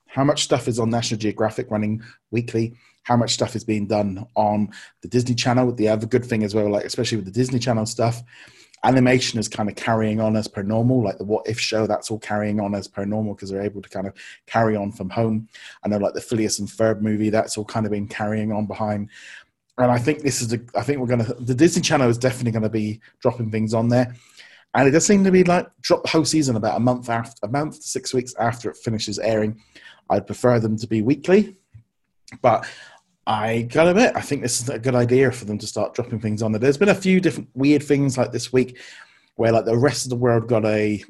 [0.06, 2.74] how much stuff is on National Geographic running weekly?
[3.02, 4.70] How much stuff is being done on
[5.02, 5.72] the Disney Channel?
[5.72, 8.22] The other good thing as well, like especially with the Disney Channel stuff,
[8.84, 12.10] animation is kind of carrying on as per normal like the what if show that's
[12.10, 14.14] all carrying on as per normal because they're able to kind of
[14.46, 15.48] carry on from home.
[15.84, 18.66] I know like the Phineas and Ferb movie that's all kind of been carrying on
[18.66, 19.08] behind.
[19.78, 22.18] And i think this is the i think we're going to the disney channel is
[22.18, 24.14] definitely going to be dropping things on there.
[24.74, 27.46] And it does seem to be like drop the whole season about a month after
[27.46, 29.60] a month six weeks after it finishes airing.
[30.10, 31.56] I'd prefer them to be weekly
[32.40, 32.66] but
[33.26, 36.20] I gotta admit, I think this is a good idea for them to start dropping
[36.20, 36.58] things on there.
[36.58, 38.78] There's been a few different weird things like this week
[39.36, 41.04] where like the rest of the world got a,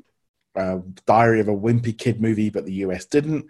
[1.07, 3.46] Diary of a Wimpy Kid movie, but the US didn't.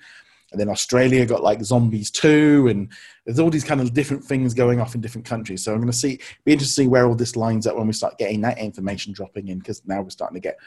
[0.53, 2.93] And then Australia got like Zombies 2, and
[3.25, 5.65] there's all these kind of different things going off in different countries.
[5.65, 7.89] So I'm going to see, be interested to see where all this lines up when
[7.89, 10.59] we start getting that information dropping in, because now we're starting to get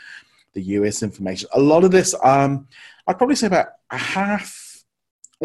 [0.53, 1.47] the US information.
[1.53, 2.67] A lot of this, um,
[3.07, 4.64] I'd probably say about a half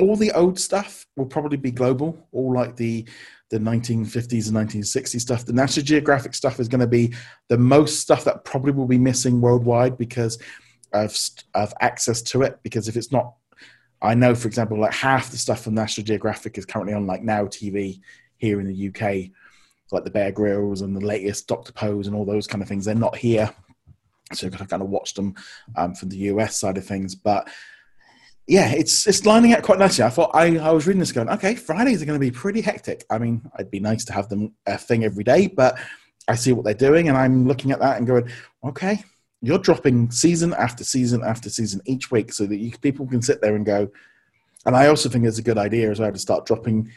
[0.01, 3.07] all the old stuff will probably be global, all like the
[3.51, 5.45] the 1950s and 1960s stuff.
[5.45, 7.13] The National Geographic stuff is going to be
[7.49, 10.39] the most stuff that probably will be missing worldwide because
[10.93, 11.17] of
[11.55, 12.61] of access to it.
[12.63, 13.35] Because if it's not,
[14.01, 17.23] I know for example, like half the stuff from National Geographic is currently on like
[17.23, 18.01] Now TV
[18.37, 19.31] here in the UK,
[19.91, 22.85] like the Bear Grylls and the latest Doctor Pol and all those kind of things.
[22.85, 23.53] They're not here,
[24.33, 25.35] so to kind of watch them
[25.77, 27.49] um, from the US side of things, but
[28.51, 30.03] yeah, it's it's lining up quite nicely.
[30.03, 32.61] I thought I, I was reading this going, okay, Fridays are going to be pretty
[32.61, 33.05] hectic.
[33.09, 35.79] I mean, it'd be nice to have them a thing every day, but
[36.27, 38.29] I see what they're doing, and I'm looking at that and going,
[38.65, 39.05] okay,
[39.41, 43.41] you're dropping season after season after season each week, so that you, people can sit
[43.41, 43.89] there and go.
[44.67, 46.91] And I also think it's a good idea as well to start dropping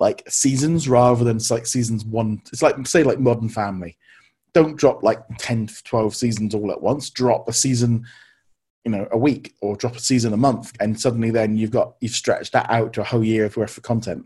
[0.00, 2.42] like seasons rather than like seasons one.
[2.52, 3.96] It's like say like Modern Family.
[4.52, 7.08] Don't drop like 10, 12 seasons all at once.
[7.08, 8.04] Drop a season
[8.84, 11.94] you know a week or drop a season a month and suddenly then you've got
[12.00, 14.24] you've stretched that out to a whole year of worth of content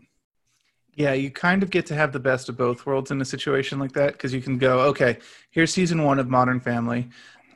[0.95, 3.79] yeah you kind of get to have the best of both worlds in a situation
[3.79, 5.17] like that because you can go okay
[5.51, 7.09] here's season one of modern family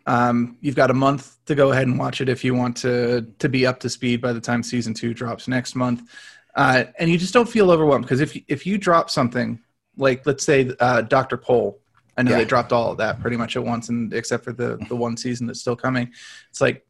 [0.06, 3.22] um, you've got a month to go ahead and watch it if you want to
[3.40, 6.10] to be up to speed by the time season two drops next month
[6.56, 9.60] uh, and you just don't feel overwhelmed because if if you drop something
[9.98, 11.80] like let's say uh, dr Pol
[12.18, 12.38] I know yeah.
[12.38, 15.16] they dropped all of that pretty much at once, and except for the the one
[15.16, 16.12] season that's still coming.
[16.50, 16.86] It's like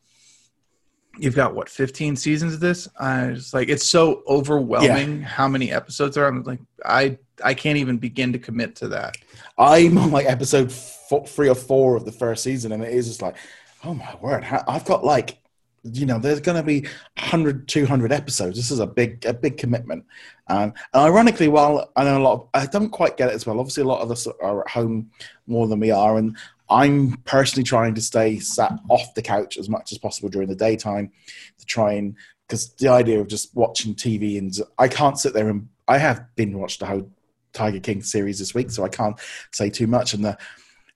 [1.20, 2.88] you've got what 15 seasons of this?
[3.00, 5.28] I was like it's so overwhelming yeah.
[5.28, 6.28] how many episodes there are.
[6.28, 9.18] I'm like i i can't even begin to commit to that.
[9.58, 13.08] I'm on like episode four, three or four of the first season and it is
[13.08, 13.36] just like
[13.84, 15.38] oh my word i've got like
[15.84, 16.82] you know there's going to be
[17.18, 18.58] 100 200 episodes.
[18.58, 20.06] This is a big a big commitment.
[20.48, 23.46] Um, and ironically while i know a lot of, i don't quite get it as
[23.46, 25.12] well obviously a lot of us are at home
[25.46, 26.38] more than we are and
[26.70, 30.56] I'm personally trying to stay sat off the couch as much as possible during the
[30.56, 31.12] daytime
[31.58, 32.16] to try and
[32.48, 36.24] because the idea of just watching TV and I can't sit there and I have
[36.36, 37.10] been watched the whole
[37.54, 39.20] Tiger King series this week, so I can't
[39.52, 40.38] say too much and the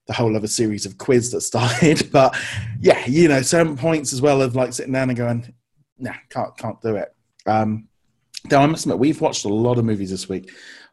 [0.08, 2.10] the whole other series of quiz that started.
[2.12, 2.36] But
[2.80, 5.54] yeah, you know, certain points as well of like sitting down and going,
[5.98, 7.14] nah, can't can't do it.
[7.46, 7.88] Um,
[8.52, 10.52] I must admit, we've watched a lot of movies this week.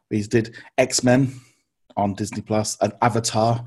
[0.09, 1.33] We did X Men
[1.97, 3.63] on Disney Plus and Avatar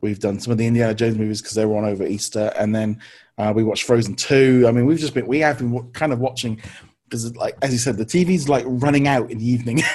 [0.00, 2.74] We've done some of the Indiana Jones movies because they were on over Easter, and
[2.74, 3.00] then
[3.38, 4.64] uh, we watched Frozen Two.
[4.66, 6.60] I mean, we've just been we have been kind of watching
[7.04, 9.82] because, like as you said, the TV's like running out in the evening.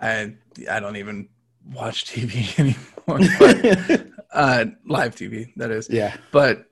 [0.00, 0.34] I
[0.70, 1.28] I don't even
[1.72, 3.28] watch TV anymore.
[3.38, 5.52] But, uh, live TV.
[5.56, 5.88] That is.
[5.88, 6.16] Yeah.
[6.30, 6.66] But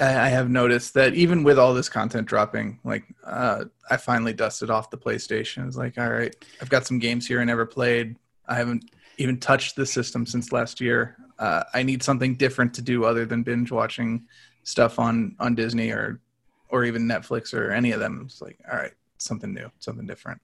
[0.00, 4.70] I have noticed that even with all this content dropping, like uh, I finally dusted
[4.70, 5.66] off the PlayStation.
[5.66, 8.16] It's like, all right, I've got some games here I never played.
[8.46, 8.90] I haven't
[9.20, 11.16] even touched the system since last year.
[11.38, 14.24] Uh, I need something different to do other than binge watching
[14.62, 16.20] stuff on on Disney or
[16.68, 18.22] or even Netflix or any of them.
[18.24, 20.40] It's like, all right, something new, something different.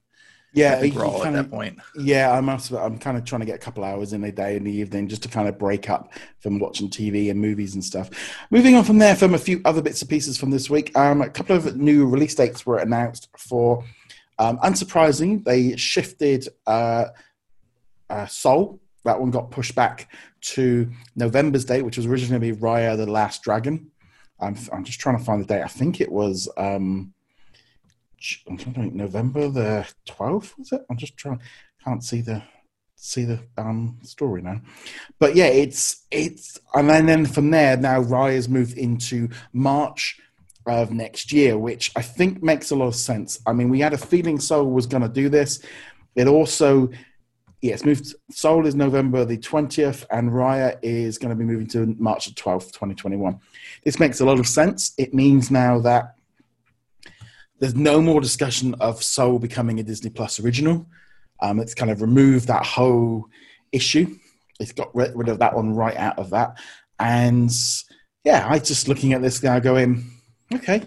[0.53, 1.77] Yeah, I think we're all at that point.
[1.95, 4.55] Yeah, I'm also, I'm kind of trying to get a couple hours in a day
[4.55, 7.83] in the evening just to kind of break up from watching TV and movies and
[7.83, 8.09] stuff.
[8.49, 11.21] Moving on from there, from a few other bits and pieces from this week, um,
[11.21, 13.83] a couple of new release dates were announced for.
[14.39, 17.05] Um, unsurprisingly, they shifted uh,
[18.09, 18.79] uh, Soul.
[19.05, 22.97] That one got pushed back to November's date, which was originally going to be Raya
[22.97, 23.89] the Last Dragon.
[24.39, 25.63] I'm, I'm just trying to find the date.
[25.63, 26.49] I think it was.
[26.57, 27.13] Um,
[28.47, 30.81] I'm trying to think November the 12th was it?
[30.89, 31.39] I'm just trying
[31.83, 32.43] can't see the
[32.95, 34.59] see the um story now.
[35.19, 40.19] But yeah, it's it's and then, then from there now Raya's moved into March
[40.65, 43.39] of next year, which I think makes a lot of sense.
[43.47, 45.61] I mean, we had a feeling Soul was going to do this.
[46.15, 46.89] It also
[47.61, 48.13] yeah, it's moved.
[48.29, 52.35] Soul is November the 20th, and Raya is going to be moving to March the
[52.35, 53.39] 12th, 2021.
[53.83, 54.93] This makes a lot of sense.
[54.97, 56.15] It means now that
[57.59, 60.85] there's no more discussion of Soul becoming a Disney Plus original.
[61.39, 63.25] Um, it's kind of removed that whole
[63.71, 64.15] issue.
[64.59, 66.59] It's got rid, rid of that one right out of that.
[66.99, 67.51] And
[68.23, 70.11] yeah, I just looking at this now going,
[70.53, 70.83] okay,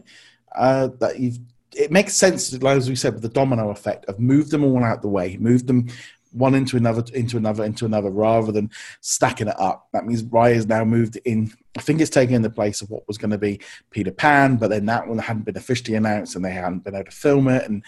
[0.55, 1.39] uh, that you've
[1.75, 5.03] it makes sense, as we said, with the domino effect of move them all out
[5.03, 5.89] the way, move them
[6.33, 8.71] one into another, into another, into another, rather than
[9.01, 9.89] stacking it up.
[9.93, 11.53] That means Raya's now moved in.
[11.77, 13.61] I think it's taking the place of what was going to be
[13.91, 17.05] Peter Pan, but then that one hadn't been officially announced, and they hadn't been able
[17.07, 17.85] to film it, and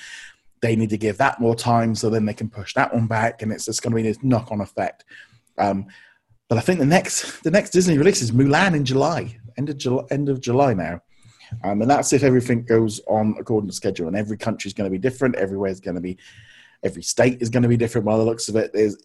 [0.61, 3.43] they need to give that more time so then they can push that one back,
[3.43, 5.05] and it's just going to be this knock-on effect.
[5.59, 5.86] Um,
[6.49, 9.78] but I think the next the next Disney release is Mulan in July, end of
[9.78, 11.01] July, end of July now.
[11.64, 14.07] Um, and that's if everything goes on according to schedule.
[14.07, 15.36] And every country is going to be different.
[15.36, 16.16] Everywhere is going to be
[16.83, 18.72] every state is going to be different by the looks of it.
[18.72, 18.97] There's,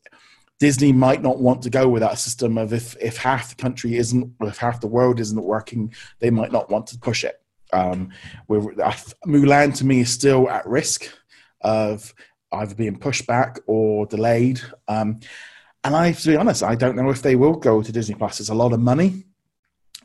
[0.60, 3.96] Disney might not want to go with that system of if, if half the country
[3.96, 7.40] isn't, if half the world isn't working, they might not want to push it.
[7.74, 8.10] Um,
[8.50, 11.12] Mulan to me is still at risk
[11.62, 12.14] of
[12.52, 14.62] either being pushed back or delayed.
[14.88, 15.20] Um,
[15.84, 18.40] and I, to be honest, I don't know if they will go to Disney Plus.
[18.40, 19.26] It's a lot of money,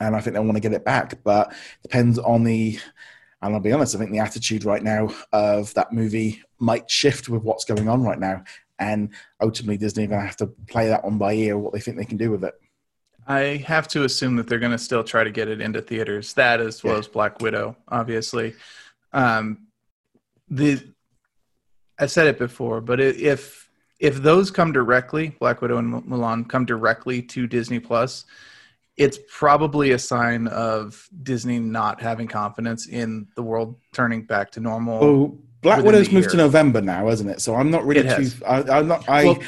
[0.00, 2.78] and I think they want to get it back, but depends on the
[3.42, 7.28] and I'll be honest, I think the attitude right now of that movie might shift
[7.28, 8.44] with what's going on right now.
[8.78, 11.80] And ultimately, Disney are going to have to play that one by ear what they
[11.80, 12.54] think they can do with it.
[13.26, 16.32] I have to assume that they're going to still try to get it into theaters.
[16.34, 17.00] That as well yeah.
[17.00, 18.54] as Black Widow, obviously.
[19.12, 19.66] Um,
[20.48, 20.82] the
[21.98, 23.70] I said it before, but if
[24.00, 28.24] if those come directly, Black Widow and Mulan come directly to Disney Plus,
[28.96, 34.60] it's probably a sign of Disney not having confidence in the world turning back to
[34.60, 35.02] normal.
[35.02, 37.40] Oh, Black Widow's moved to November now, hasn't it?
[37.40, 38.30] So I'm not really too.
[38.46, 39.08] I, am not.
[39.08, 39.24] I.
[39.24, 39.38] Well,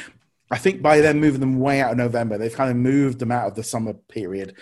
[0.51, 3.31] I think by them moving them way out of November, they've kind of moved them
[3.31, 4.55] out of the summer period.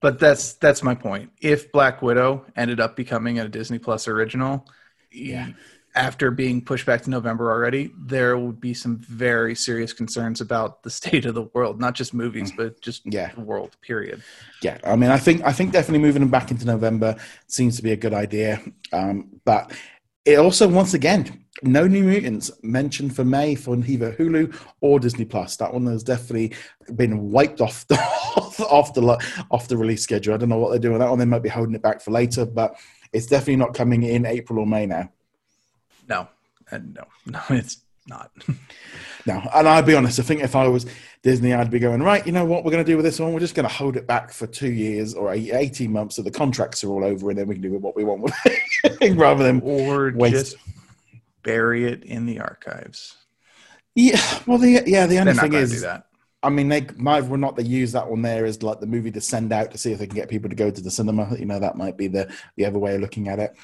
[0.00, 1.30] But that's that's my point.
[1.40, 4.66] If Black Widow ended up becoming a Disney Plus original,
[5.10, 5.50] yeah
[5.94, 10.82] after being pushed back to November already, there would be some very serious concerns about
[10.82, 12.56] the state of the world, not just movies, mm.
[12.56, 13.32] but just yeah.
[13.32, 13.76] the world.
[13.80, 14.22] Period.
[14.62, 17.16] Yeah, I mean, I think I think definitely moving them back into November
[17.46, 18.60] seems to be a good idea.
[18.92, 19.72] Um, but
[20.24, 25.24] it also, once again, no New Mutants mentioned for May for either Hulu or Disney
[25.24, 25.56] Plus.
[25.56, 26.54] That one has definitely
[26.96, 27.96] been wiped off the
[28.68, 30.34] off the off the release schedule.
[30.34, 31.18] I don't know what they're doing with that one.
[31.18, 32.76] They might be holding it back for later, but
[33.12, 35.10] it's definitely not coming in April or May now.
[36.08, 36.28] No,
[36.70, 38.30] and no, no, it's not.
[39.26, 40.20] no, and I'll be honest.
[40.20, 40.86] I think if I was
[41.22, 42.24] Disney, I'd be going right.
[42.26, 43.32] You know what we're going to do with this one?
[43.32, 46.30] We're just going to hold it back for two years or eighteen months, so the
[46.30, 49.44] contracts are all over, and then we can do what we want with it, rather
[49.44, 50.34] than or waste.
[50.34, 50.56] just
[51.42, 53.16] bury it in the archives.
[53.94, 56.06] Yeah, well, the yeah, the only thing is that.
[56.42, 59.10] I mean, they might or not they use that one there as like the movie
[59.12, 61.34] to send out to see if they can get people to go to the cinema.
[61.38, 63.54] You know, that might be the the other way of looking at it.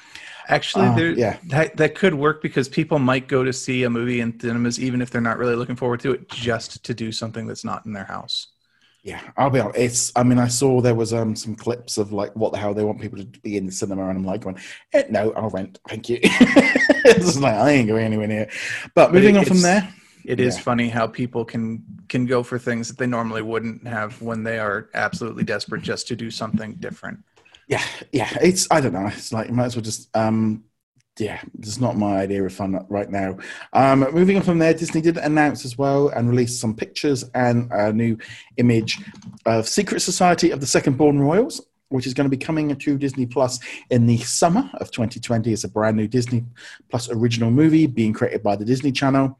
[0.47, 3.89] Actually, uh, there, yeah, that, that could work because people might go to see a
[3.89, 7.11] movie in cinemas even if they're not really looking forward to it, just to do
[7.11, 8.47] something that's not in their house.
[9.03, 9.79] Yeah, I'll be honest.
[9.79, 10.11] It's.
[10.15, 12.83] I mean, I saw there was um some clips of like what the hell they
[12.83, 14.59] want people to be in the cinema, and I'm like, going,
[14.93, 15.79] eh, no, I'll rent.
[15.87, 16.19] Thank you.
[16.23, 18.49] it's like I ain't going anywhere near.
[18.93, 19.91] But moving on from there,
[20.23, 20.61] it is yeah.
[20.61, 24.59] funny how people can can go for things that they normally wouldn't have when they
[24.59, 27.23] are absolutely desperate just to do something different
[27.71, 28.37] yeah, yeah.
[28.41, 29.07] It's I don't know.
[29.07, 30.65] It's like you might as well just um,
[31.17, 33.37] yeah, it's not my idea of fun right now.
[33.71, 37.71] Um, moving on from there, Disney did announce as well and release some pictures and
[37.71, 38.17] a new
[38.57, 38.99] image
[39.45, 42.97] of Secret Society of the Second Born Royals, which is going to be coming to
[42.97, 43.57] Disney Plus
[43.89, 45.53] in the summer of 2020.
[45.53, 46.43] It's a brand new Disney
[46.89, 49.39] Plus original movie being created by the Disney Channel,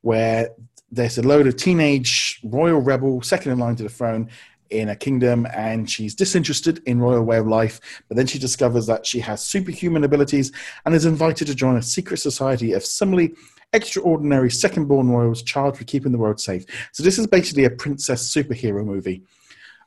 [0.00, 0.48] where
[0.90, 4.30] there's a load of teenage royal rebel second in line to the throne
[4.70, 8.86] in a kingdom and she's disinterested in royal way of life but then she discovers
[8.86, 10.52] that she has superhuman abilities
[10.84, 13.34] and is invited to join a secret society of similarly
[13.72, 16.64] extraordinary second born royals charged with keeping the world safe.
[16.92, 19.22] So this is basically a princess superhero movie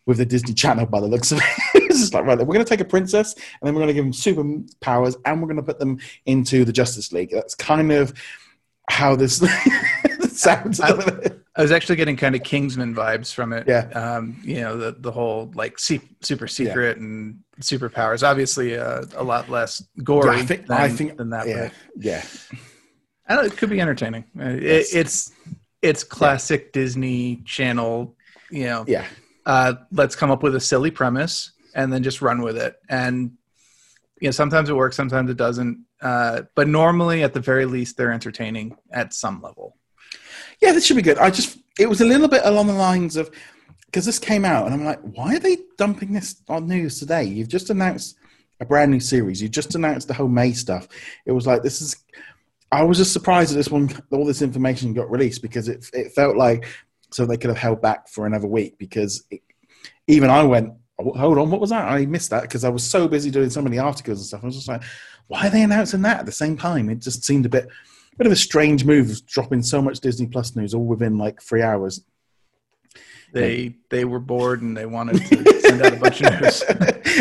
[0.06, 1.44] with the disney channel by the looks of it.
[1.90, 3.94] It's just like right we're going to take a princess and then we're going to
[3.94, 7.32] give them superpowers and we're going to put them into the justice league.
[7.32, 8.14] That's kind of
[8.90, 9.40] how this
[10.40, 10.90] sounds I,
[11.56, 13.68] I, was actually getting kind of Kingsman vibes from it.
[13.68, 13.88] Yeah.
[13.90, 17.04] Um, you know, the, the whole like super secret yeah.
[17.04, 18.28] and superpowers.
[18.28, 21.48] Obviously, uh, a lot less gory yeah, I think, than, I think, than that.
[21.48, 21.70] Yeah.
[21.98, 22.26] yeah.
[23.28, 24.26] I know, it could be entertaining.
[24.40, 25.32] Uh, it, it's
[25.82, 26.82] it's classic yeah.
[26.82, 28.16] Disney Channel.
[28.50, 28.86] You know.
[28.88, 29.06] Yeah.
[29.46, 32.76] Uh, let's come up with a silly premise and then just run with it.
[32.88, 33.32] And
[34.22, 35.86] you know, sometimes it works, sometimes it doesn't.
[36.02, 39.76] Uh, but normally, at the very least, they're entertaining at some level.
[40.62, 41.18] Yeah, this should be good.
[41.18, 43.32] I just it was a little bit along the lines of
[43.86, 47.24] because this came out and I'm like, why are they dumping this on news today?
[47.24, 48.18] You've just announced
[48.60, 49.42] a brand new series.
[49.42, 50.88] You just announced the whole May stuff.
[51.26, 51.96] It was like this is.
[52.72, 56.12] I was just surprised that this one, all this information got released because it it
[56.12, 56.66] felt like
[57.12, 59.42] so they could have held back for another week because it,
[60.08, 61.88] even I went, oh, hold on, what was that?
[61.88, 64.44] I missed that because I was so busy doing so many articles and stuff.
[64.44, 64.84] I was just like,
[65.28, 66.90] why are they announcing that at the same time?
[66.90, 67.68] It just seemed a bit
[68.20, 71.64] bit of a strange move, dropping so much Disney Plus news all within like three
[71.64, 72.02] hours.
[73.32, 76.64] They they were bored and they wanted to send out a bunch of news.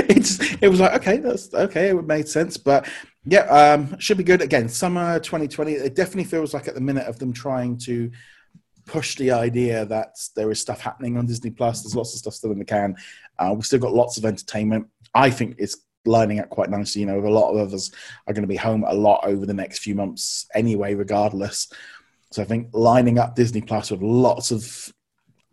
[0.09, 2.89] it's it was like okay, that's okay, it made sense, but
[3.25, 4.69] yeah, um, should be good again.
[4.69, 5.73] Summer 2020.
[5.73, 8.11] It definitely feels like at the minute of them trying to
[8.87, 11.83] push the idea that there is stuff happening on Disney Plus.
[11.83, 12.97] There's lots of stuff still in the can.
[13.39, 14.89] Uh, we've still got lots of entertainment.
[15.15, 15.77] I think it's
[16.09, 17.03] lining up quite nicely.
[17.03, 17.91] You know, a lot of us
[18.27, 21.69] are going to be home a lot over the next few months anyway, regardless.
[22.31, 24.93] So I think lining up Disney Plus with lots of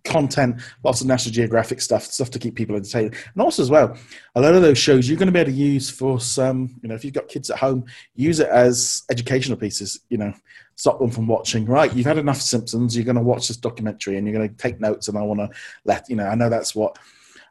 [0.05, 3.15] content, lots of National Geographic stuff, stuff to keep people entertained.
[3.33, 3.97] And also as well,
[4.35, 6.89] a lot of those shows you're going to be able to use for some, you
[6.89, 7.85] know, if you've got kids at home,
[8.15, 10.33] use it as educational pieces, you know,
[10.75, 14.17] stop them from watching, right, you've had enough Simpsons, you're going to watch this documentary
[14.17, 15.49] and you're going to take notes and I want to
[15.85, 16.97] let, you know, I know that's what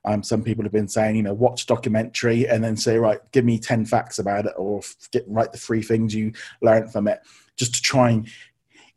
[0.04, 3.44] um, some people have been saying, you know, watch documentary and then say, right, give
[3.44, 4.82] me 10 facts about it or
[5.12, 7.20] get, write the three things you learned from it
[7.56, 8.28] just to try and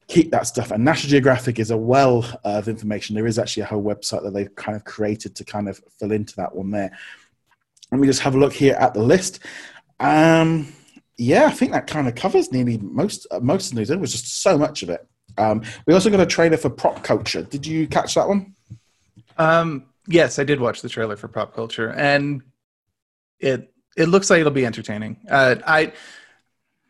[0.07, 0.71] keep that stuff.
[0.71, 3.15] And National Geographic is a well of information.
[3.15, 6.11] There is actually a whole website that they've kind of created to kind of fill
[6.11, 6.97] into that one there.
[7.91, 9.39] Let me just have a look here at the list.
[9.99, 10.73] Um,
[11.17, 13.87] yeah, I think that kind of covers nearly most uh, most of the news.
[13.87, 15.07] There was just so much of it.
[15.37, 17.43] Um, we also got a trailer for Prop Culture.
[17.43, 18.53] Did you catch that one?
[19.37, 22.41] Um, Yes, I did watch the trailer for Prop Culture, and
[23.39, 25.17] it it looks like it'll be entertaining.
[25.29, 25.93] Uh, I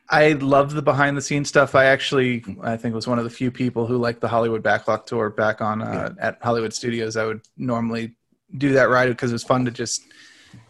[0.10, 1.76] I love the behind the scenes stuff.
[1.76, 5.06] I actually I think was one of the few people who liked the Hollywood Backlot
[5.06, 6.28] tour back on uh, yeah.
[6.28, 7.18] at Hollywood Studios.
[7.18, 8.16] I would normally
[8.58, 10.04] do that ride because it was fun to just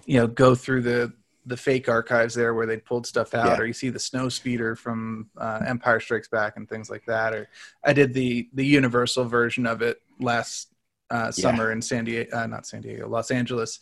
[0.06, 1.14] you know go through the
[1.45, 3.58] the fake archives there where they pulled stuff out, yeah.
[3.58, 7.34] or you see the snow speeder from uh, Empire Strikes Back and things like that.
[7.34, 7.50] Or
[7.84, 10.70] I did the the Universal version of it last
[11.10, 11.74] uh, summer yeah.
[11.74, 13.80] in San Diego, uh, not San Diego, Los Angeles.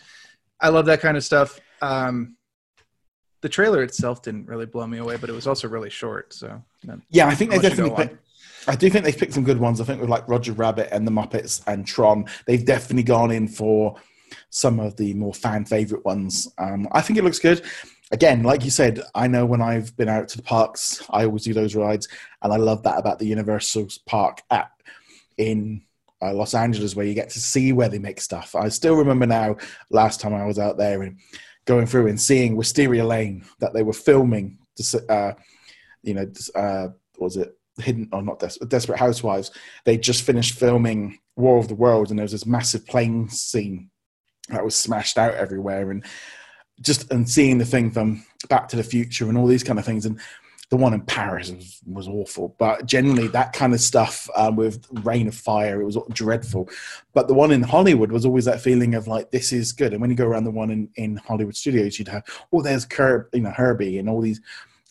[0.60, 1.60] I love that kind of stuff.
[1.82, 2.38] Um,
[3.42, 6.34] the trailer itself didn't really blow me away, but it was also really short.
[6.34, 6.64] So
[7.10, 8.08] yeah, I think they definitely.
[8.08, 8.18] Pick,
[8.68, 9.80] I do think they've picked some good ones.
[9.80, 13.48] I think with like Roger Rabbit and the Muppets and Tron, they've definitely gone in
[13.48, 13.98] for
[14.50, 16.52] some of the more fan favorite ones.
[16.58, 17.62] Um, I think it looks good.
[18.12, 21.44] Again, like you said, I know when I've been out to the parks, I always
[21.44, 22.08] do those rides,
[22.42, 24.82] and I love that about the Universal Park app
[25.38, 25.84] in
[26.22, 28.56] uh, Los Angeles where you get to see where they make stuff.
[28.56, 29.58] I still remember now
[29.90, 31.20] last time I was out there and
[31.66, 34.58] going through and seeing Wisteria Lane that they were filming.
[35.10, 35.34] Uh,
[36.04, 36.88] you know, uh,
[37.18, 39.52] was it hidden or not Des- Desperate Housewives?
[39.84, 43.90] They just finished filming War of the Worlds, and there was this massive plane scene
[44.50, 46.06] that was smashed out everywhere, and
[46.82, 49.86] just and seeing the thing from Back to the Future and all these kind of
[49.86, 50.20] things, and
[50.70, 55.28] the one in Paris was, awful, but generally that kind of stuff um, with Reign
[55.28, 56.70] of Fire, it was dreadful.
[57.14, 59.94] But the one in Hollywood was always that feeling of like this is good.
[59.94, 62.86] And when you go around the one in, in Hollywood studios, you'd have oh, there's
[62.86, 64.42] Curb, you know, Herbie, and all these.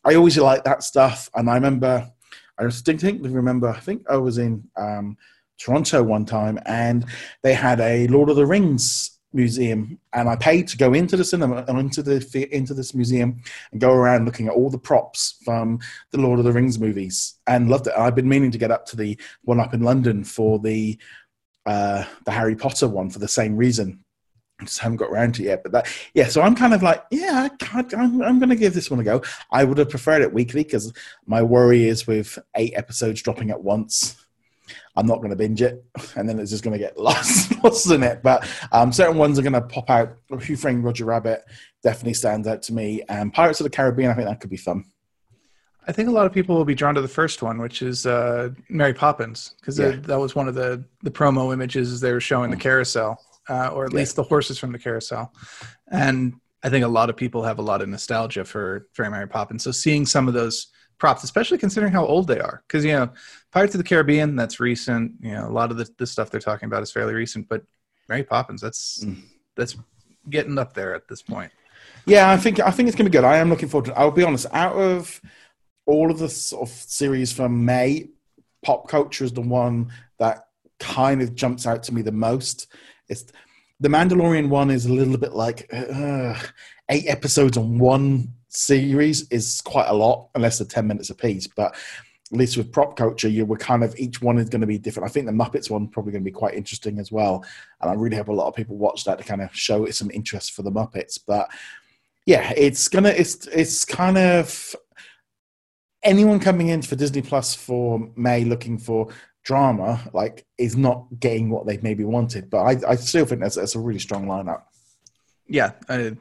[0.04, 2.10] I always like that stuff, and I remember,
[2.58, 3.68] I distinctly remember.
[3.68, 5.16] I think I was in um,
[5.58, 7.06] Toronto one time, and
[7.42, 11.24] they had a Lord of the Rings museum, and I paid to go into the
[11.24, 15.38] cinema and into the into this museum and go around looking at all the props
[15.44, 15.80] from
[16.12, 17.94] the Lord of the Rings movies, and loved it.
[17.96, 20.98] I've been meaning to get up to the one up in London for the
[21.66, 24.04] uh, the Harry Potter one for the same reason.
[24.60, 25.62] I just haven't got around to it yet.
[25.62, 28.72] But that, yeah, so I'm kind of like, yeah, I am I'm going to give
[28.72, 29.22] this one a go.
[29.50, 30.92] I would have preferred it weekly because
[31.26, 34.23] my worry is with eight episodes dropping at once,
[34.96, 35.84] I'm not going to binge it,
[36.16, 38.22] and then it's just going to get lost, lost in it.
[38.22, 40.16] But um, certain ones are going to pop out.
[40.28, 41.44] Who Framed Roger Rabbit
[41.82, 44.10] definitely stands out to me, and Pirates of the Caribbean.
[44.10, 44.84] I think that could be fun.
[45.86, 48.06] I think a lot of people will be drawn to the first one, which is
[48.06, 49.90] uh, Mary Poppins, because yeah.
[49.90, 53.86] that was one of the the promo images they were showing the carousel, uh, or
[53.86, 53.98] at yeah.
[53.98, 55.32] least the horses from the carousel,
[55.90, 59.28] and I think a lot of people have a lot of nostalgia for for Mary
[59.28, 59.64] Poppins.
[59.64, 60.68] So seeing some of those
[60.98, 63.10] props, especially considering how old they are, because you know
[63.50, 65.12] Pirates of the Caribbean that's recent.
[65.20, 67.62] You know a lot of the, the stuff they're talking about is fairly recent, but
[68.08, 69.22] Mary Poppins that's mm.
[69.56, 69.76] that's
[70.30, 71.52] getting up there at this point.
[72.06, 73.24] Yeah, I think I think it's gonna be good.
[73.24, 73.98] I am looking forward to.
[73.98, 74.46] I'll be honest.
[74.52, 75.20] Out of
[75.86, 78.08] all of the sort of series from May,
[78.62, 82.66] prop culture is the one that kind of jumps out to me the most.
[83.08, 83.24] It's
[83.80, 86.38] the Mandalorian one is a little bit like uh,
[86.88, 91.46] eight episodes on one series is quite a lot, unless they're ten minutes apiece.
[91.46, 91.74] But
[92.32, 94.78] at least with prop culture, you were kind of each one is going to be
[94.78, 95.08] different.
[95.08, 97.44] I think the Muppets one probably going to be quite interesting as well,
[97.80, 100.10] and I really hope a lot of people watch that to kind of show some
[100.10, 101.18] interest for the Muppets.
[101.26, 101.50] But
[102.26, 104.74] yeah, it's gonna it's it's kind of
[106.02, 109.08] anyone coming in for Disney Plus for May looking for
[109.42, 112.48] drama, like, is not getting what they maybe wanted.
[112.48, 114.62] But I, I still think that's, that's a really strong lineup.
[115.46, 116.16] Yeah, I,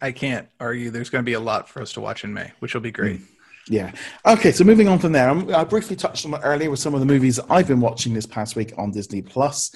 [0.00, 0.90] I can't argue.
[0.90, 2.90] There's going to be a lot for us to watch in May, which will be
[2.90, 3.20] great.
[3.20, 3.26] Mm.
[3.68, 3.92] Yeah.
[4.24, 7.00] Okay, so moving on from there, I briefly touched on it earlier with some of
[7.00, 9.74] the movies I've been watching this past week on Disney Plus,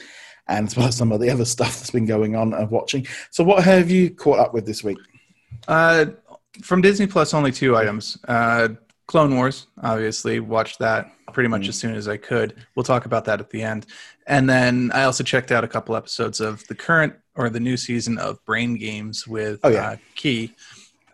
[0.48, 3.06] and as well as some of the other stuff that's been going on and watching.
[3.30, 4.98] So, what have you caught up with this week?
[5.66, 6.06] Uh,
[6.62, 8.18] from Disney Plus, only two items.
[8.26, 8.68] Uh,
[9.06, 11.68] Clone Wars, obviously, watched that pretty much mm.
[11.68, 12.54] as soon as I could.
[12.74, 13.86] We'll talk about that at the end.
[14.26, 17.76] And then I also checked out a couple episodes of the current or the new
[17.76, 19.90] season of Brain Games with oh, yeah.
[19.90, 20.54] uh, Key.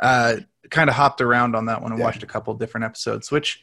[0.01, 0.37] Uh,
[0.71, 2.05] kind of hopped around on that one and yeah.
[2.05, 3.63] watched a couple different episodes, which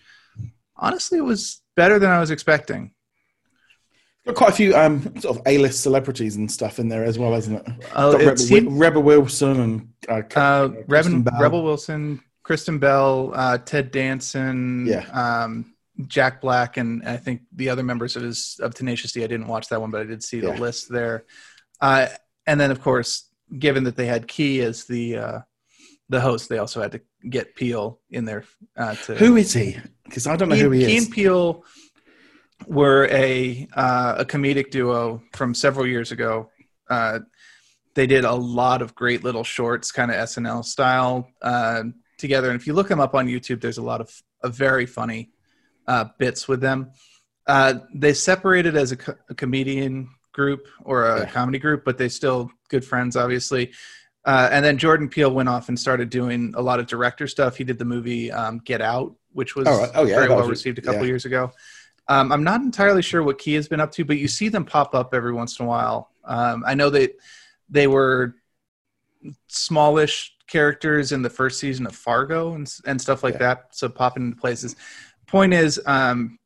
[0.77, 2.91] honestly was better than I was expecting.
[4.25, 7.33] Got quite a few um, sort of A-list celebrities and stuff in there as well,
[7.33, 7.67] isn't it?
[7.93, 13.91] Uh, Rebel, seemed, Rebel, Wilson and uh, uh, Rebel, Rebel Wilson, Kristen Bell, uh, Ted
[13.91, 15.05] Danson, yeah.
[15.11, 15.73] um,
[16.07, 19.25] Jack Black, and I think the other members of his of Tenacious D.
[19.25, 20.59] I didn't watch that one, but I did see the yeah.
[20.59, 21.25] list there.
[21.81, 22.07] Uh,
[22.47, 25.39] and then, of course, given that they had Key as the uh,
[26.09, 28.43] the host, they also had to get Peele in there.
[28.75, 29.77] Uh, to, who is he?
[30.03, 31.05] Because I don't know Key, who he Key is.
[31.05, 31.63] and Peel
[32.67, 36.49] were a uh, a comedic duo from several years ago.
[36.89, 37.19] Uh,
[37.95, 41.29] they did a lot of great little shorts, kind of SNL style.
[41.41, 41.83] Uh,
[42.23, 42.49] together.
[42.49, 44.09] And if you look them up on YouTube, there's a lot of,
[44.41, 45.31] of very funny
[45.87, 46.91] uh, bits with them.
[47.45, 51.25] Uh, they separated as a, co- a, comedian group or a yeah.
[51.29, 53.71] comedy group, but they still good friends, obviously.
[54.25, 57.57] Uh, and then Jordan Peele went off and started doing a lot of director stuff.
[57.57, 60.77] He did the movie um, Get Out, which was oh, oh, yeah, very well received
[60.77, 61.07] a couple yeah.
[61.07, 61.51] years ago.
[62.07, 64.65] Um, I'm not entirely sure what Key has been up to, but you see them
[64.65, 66.09] pop up every once in a while.
[66.23, 67.17] Um, I know that
[67.69, 68.35] they were
[69.47, 73.39] smallish characters in the first season of Fargo and and stuff like yeah.
[73.39, 73.75] that.
[73.75, 74.75] So popping into places.
[75.27, 76.37] Point is, um,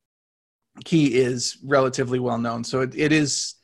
[0.86, 3.56] Key is relatively well known, so it, it is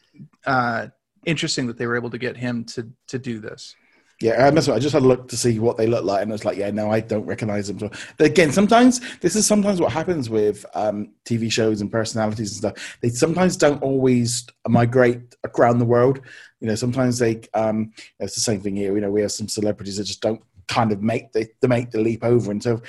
[0.45, 0.87] uh,
[1.25, 3.75] interesting that they were able to get him to to do this.
[4.21, 4.69] Yeah, I must.
[4.69, 6.57] I just had a look to see what they look like, and I was like,
[6.57, 7.79] yeah, no, I don't recognize them.
[7.79, 7.89] So,
[8.19, 12.97] again, sometimes this is sometimes what happens with um, TV shows and personalities and stuff.
[13.01, 16.21] They sometimes don't always migrate around the world.
[16.61, 17.41] You know, sometimes they.
[17.53, 18.95] Um, it's the same thing here.
[18.95, 21.91] You know, we have some celebrities that just don't kind of make the, the make
[21.91, 22.81] the leap over, and so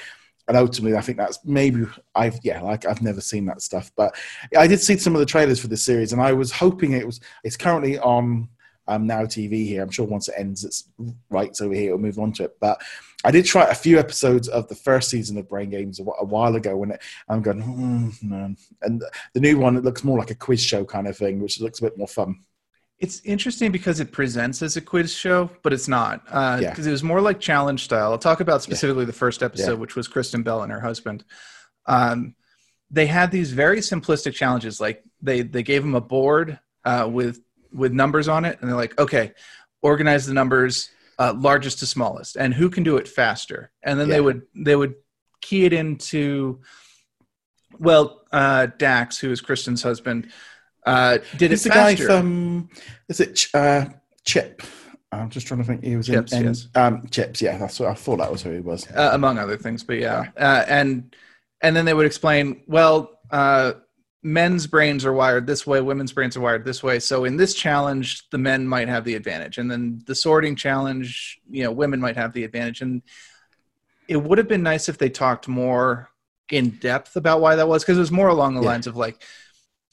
[0.46, 1.84] and ultimately, I think that's maybe
[2.14, 4.14] I've yeah, like I've never seen that stuff, but
[4.56, 7.06] I did see some of the trailers for this series, and I was hoping it
[7.06, 7.20] was.
[7.44, 8.48] It's currently on
[8.88, 9.82] um, Now TV here.
[9.82, 10.90] I'm sure once it ends, its
[11.30, 12.56] rights over here, we'll move on to it.
[12.60, 12.82] But
[13.24, 16.24] I did try a few episodes of the first season of Brain Games a, a
[16.24, 18.54] while ago when it, I'm going, mm, no.
[18.82, 21.60] and the new one it looks more like a quiz show kind of thing, which
[21.60, 22.36] looks a bit more fun.
[23.04, 26.24] It's interesting because it presents as a quiz show, but it's not.
[26.24, 26.88] Because uh, yeah.
[26.88, 28.12] it was more like challenge style.
[28.12, 29.08] I'll talk about specifically yeah.
[29.08, 29.78] the first episode, yeah.
[29.78, 31.22] which was Kristen Bell and her husband.
[31.84, 32.34] Um,
[32.90, 34.80] they had these very simplistic challenges.
[34.80, 37.40] Like they they gave them a board uh, with
[37.70, 39.32] with numbers on it, and they're like, okay,
[39.82, 40.88] organize the numbers
[41.18, 43.70] uh, largest to smallest, and who can do it faster.
[43.82, 44.94] And then they would they would
[45.42, 46.62] key it into
[47.78, 50.30] well, uh, Dax, who is Kristen's husband,
[50.86, 52.06] uh, did He's it the faster.
[52.06, 52.68] guy from
[53.08, 53.86] is it uh,
[54.24, 54.62] Chip?
[55.12, 55.84] I'm just trying to think.
[55.84, 56.68] He was Chips, in, in yes.
[56.74, 57.40] um, Chips.
[57.40, 58.16] Yeah, that's what I thought.
[58.16, 58.90] That was who he was.
[58.90, 59.84] uh, among other things.
[59.84, 61.14] But yeah, uh, and
[61.60, 63.74] and then they would explain, well, uh,
[64.22, 66.98] men's brains are wired this way, women's brains are wired this way.
[66.98, 71.38] So in this challenge, the men might have the advantage, and then the sorting challenge,
[71.48, 72.80] you know, women might have the advantage.
[72.80, 73.02] And
[74.08, 76.10] it would have been nice if they talked more
[76.50, 78.68] in depth about why that was, because it was more along the Yeah.
[78.68, 79.22] lines of like.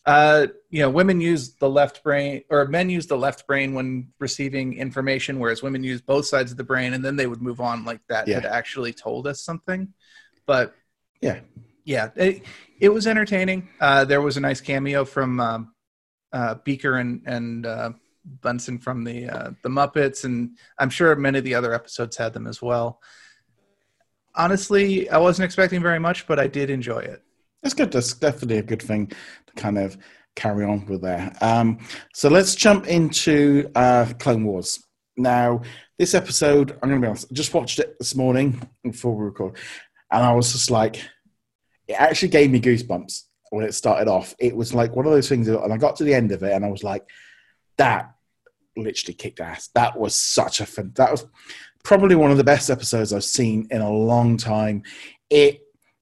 [0.06, 4.12] Uh, you know, women use the left brain, or men use the left brain when
[4.20, 7.62] receiving information, whereas women use both sides of the brain, and then they would move
[7.62, 8.36] on like that Yeah.
[8.36, 9.94] had actually told us something.
[10.48, 10.74] But
[11.22, 11.42] Yeah.
[11.84, 12.44] yeah, it,
[12.80, 13.70] it was entertaining.
[13.80, 15.76] Uh, there was a nice cameo from um,
[16.34, 17.92] uh, Beaker and and uh,
[18.26, 22.34] Bunsen from the uh, the Muppets, and I'm sure many of the other episodes had
[22.34, 23.02] them as well.
[24.34, 27.22] Honestly, I wasn't expecting very much, but I did enjoy it.
[27.62, 27.92] That's good.
[27.92, 29.98] That's definitely a good thing to kind of
[30.36, 31.32] carry on with there.
[31.42, 31.80] Um,
[32.14, 34.84] so let's jump into uh, Clone Wars.
[35.18, 35.62] Now,
[36.00, 39.26] this episode, I'm going to be honest, I just watched it this morning before we
[39.26, 39.58] record,
[40.10, 41.04] and I was just like,
[41.88, 44.34] it actually gave me goosebumps when it started off.
[44.40, 46.54] It was like one of those things, and I got to the end of it,
[46.54, 47.08] and I was like,
[47.78, 48.16] that
[48.78, 49.70] literally kicked ass.
[49.76, 50.94] That was such a fun.
[50.96, 51.26] That was
[51.84, 54.84] probably one of the best episodes I've seen in a long time.
[55.30, 55.62] It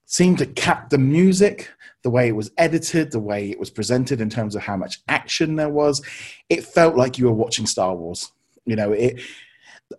[0.09, 1.69] seemed to cap the music,
[2.01, 5.01] the way it was edited, the way it was presented in terms of how much
[5.07, 6.01] action there was.
[6.49, 8.31] It felt like you were watching Star Wars.
[8.65, 9.21] You know, it.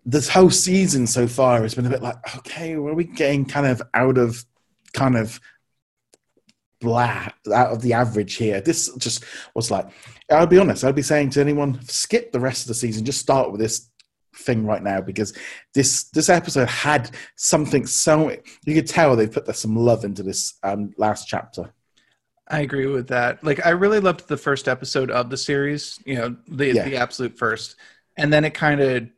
[0.05, 3.67] This whole season so far has been a bit like, okay, were we getting kind
[3.67, 4.45] of out of
[4.93, 5.41] kind of
[6.81, 8.61] blah out of the average here?
[8.61, 9.89] This just was like,
[10.31, 13.21] I'll be honest, I'd be saying to anyone, skip the rest of the season, just
[13.21, 13.90] start with this
[14.35, 15.37] thing right now because
[15.75, 18.31] this this episode had something so
[18.65, 21.73] you could tell they put some love into this um, last chapter.
[22.49, 23.45] I agree with that.
[23.45, 26.01] Like, I really loved the first episode of the series.
[26.05, 26.85] You know, the Yeah.
[26.85, 27.77] the absolute first,
[28.17, 29.09] and then it kind of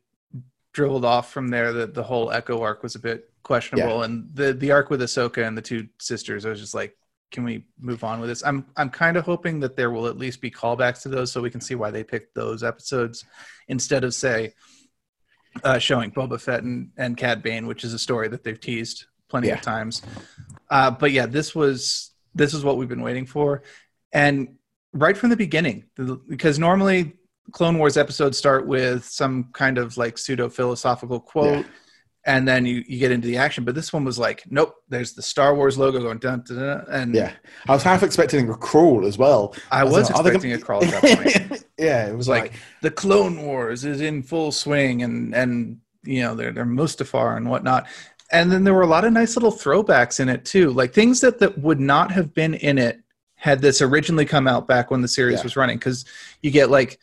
[0.72, 1.72] dribbled off from there.
[1.72, 5.46] That the whole Echo arc was a bit questionable, and the the arc with Ahsoka
[5.46, 6.44] and the two sisters.
[6.44, 6.94] I was just like,
[7.30, 8.44] can we move on with this?
[8.44, 11.40] I'm I'm kind of hoping that there will at least be callbacks to those, so
[11.40, 13.24] we can see why they picked those episodes
[13.68, 14.52] instead of say
[15.64, 19.06] uh, showing Boba Fett and and Cad Bane, which is a story that they've teased
[19.28, 19.54] plenty Yeah.
[19.54, 20.02] of times.
[20.70, 23.62] Uh, but yeah, this was this is what we've been waiting for,
[24.12, 24.56] and
[24.92, 27.14] right from the beginning, the- because normally
[27.52, 31.64] Clone Wars episodes start with some kind of like pseudo philosophical quote.
[31.66, 31.72] Yeah.
[32.24, 34.76] And then you, you get into the action, but this one was like, nope.
[34.88, 37.32] There's the Star Wars logo going dun dun, dun and Yeah,
[37.66, 39.54] I was half expecting a crawl as well.
[39.72, 41.64] I was was like, expecting gonna- a crawl at that point.
[41.78, 45.78] yeah, it was was like, like the Clone Wars is in full swing, and and
[46.04, 47.86] you know they're they're Mustafar and whatnot.
[48.30, 51.20] And then there were a lot of nice little throwbacks in it too, like things
[51.22, 53.00] that that would not have been in it
[53.34, 55.42] had this originally come out back when the series Yeah.
[55.42, 55.76] was running.
[55.76, 56.04] Because
[56.40, 57.00] you get like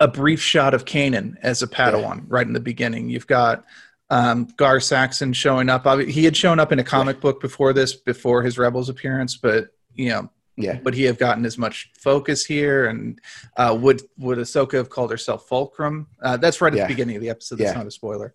[0.00, 3.10] a brief shot of Kanan as a Padawan right in the beginning.
[3.10, 3.64] You've got
[4.10, 5.86] um, Gar Saxon showing up.
[6.00, 9.68] He had shown up in a comic book before this, before his Rebels appearance, but
[9.94, 12.86] you know yeah, would he have gotten as much focus here?
[12.86, 13.20] And
[13.56, 16.08] uh, would would Ahsoka have called herself Fulcrum?
[16.20, 16.84] Uh, that's right at Yeah.
[16.86, 17.58] the beginning of the episode.
[17.58, 17.78] That's Yeah.
[17.78, 18.34] not a spoiler.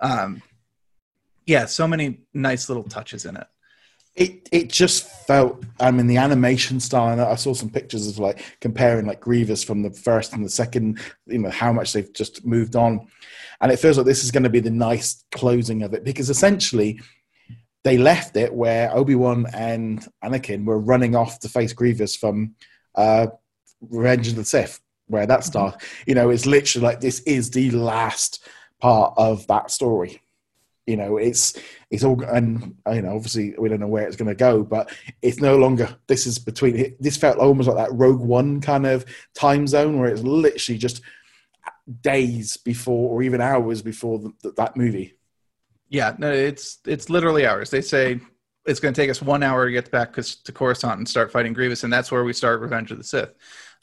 [0.00, 0.42] Um,
[1.46, 3.46] yeah, so many nice little touches in it.
[4.14, 5.64] It it just felt.
[5.78, 7.12] I mean, the animation style.
[7.12, 10.50] And I saw some pictures of like comparing like Grievous from the first and the
[10.50, 11.00] second.
[11.26, 13.08] You know how much they've just moved on,
[13.60, 16.30] and it feels like this is going to be the nice closing of it because
[16.30, 17.00] essentially.
[17.82, 22.54] They left it where Obi Wan and Anakin were running off to face Grievous from
[22.94, 23.28] uh,
[23.80, 25.80] Revenge of the Sith, where that started.
[26.06, 28.46] You know, it's literally like this is the last
[28.80, 30.20] part of that story.
[30.90, 31.56] You know, it's
[31.90, 34.90] it's all and you know obviously we don't know where it's going to go, but
[35.22, 35.96] it's no longer.
[36.08, 36.96] This is between.
[36.98, 41.02] This felt almost like that Rogue One kind of time zone where it's literally just
[42.02, 45.14] days before or even hours before the, that movie.
[45.88, 47.70] Yeah, no, it's it's literally hours.
[47.70, 48.20] They say
[48.66, 51.52] it's going to take us one hour to get back to Coruscant and start fighting
[51.52, 53.32] Grievous, and that's where we start Revenge of the Sith.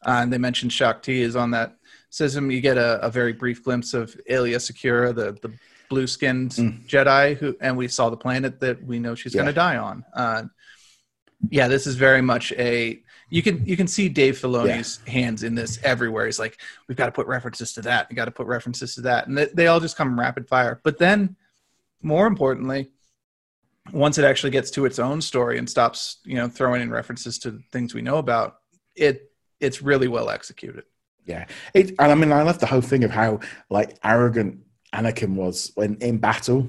[0.05, 1.78] Uh, and they mentioned Shaak Ti is on that
[2.10, 2.51] system.
[2.51, 5.53] You get a, a very brief glimpse of Aayla Secura, the the
[5.90, 6.88] blue skinned Mm.
[6.88, 10.06] Jedi, who and we saw the planet that we know she's going to die on.
[10.14, 10.44] Uh,
[11.50, 15.56] yeah, this is very much a you can you can see Dave Filoni's hands in
[15.56, 16.26] this everywhere.
[16.26, 18.10] He's like, we've got to put references to that.
[18.10, 20.80] We got to put references to that, and they, they all just come rapid fire.
[20.84, 21.36] But then,
[22.02, 22.92] more importantly,
[23.92, 27.38] once it actually gets to its own story and stops, you know, throwing in references
[27.40, 28.58] to things we know about,
[28.96, 30.86] it it's really well executed.
[31.26, 34.60] Yeah, it, and I mean, I love the whole thing of how like arrogant
[34.94, 36.68] Anakin was when in battle,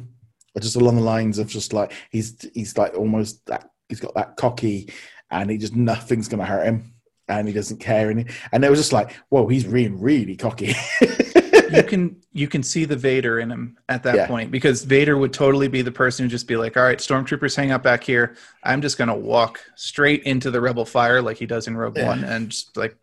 [0.55, 4.15] or just along the lines of just like he's he's like almost that he's got
[4.15, 4.91] that cocky,
[5.31, 6.93] and he just nothing's gonna hurt him,
[7.29, 10.75] and he doesn't care, and and it was just like, whoa, he's really really cocky.
[11.71, 14.27] you can you can see the Vader in him at that Yeah.
[14.27, 17.57] point because Vader would totally be the person who just be like, "All right, stormtroopers,
[17.57, 18.37] hang out back here.
[18.63, 22.09] I'm just gonna walk straight into the rebel fire like he does in Rogue Yeah.
[22.09, 22.97] One, and just like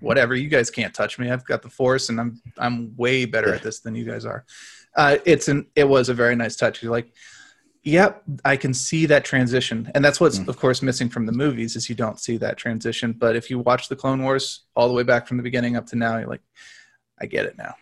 [0.00, 1.30] whatever, you guys can't touch me.
[1.30, 3.56] I've got the Force, and I'm I'm way better Yeah.
[3.56, 4.44] at this than you guys are."
[4.96, 6.82] Uh, it's an it was a very nice touch.
[6.82, 7.12] You're like,
[7.82, 10.48] Yep, I can see that transition, and that's what's Mm.
[10.48, 13.12] of course missing from the movies is you don't see that transition.
[13.12, 15.86] But if you watch the Clone Wars all the way back from the beginning up
[15.86, 16.42] to now, you're like,
[17.18, 17.76] I get it now.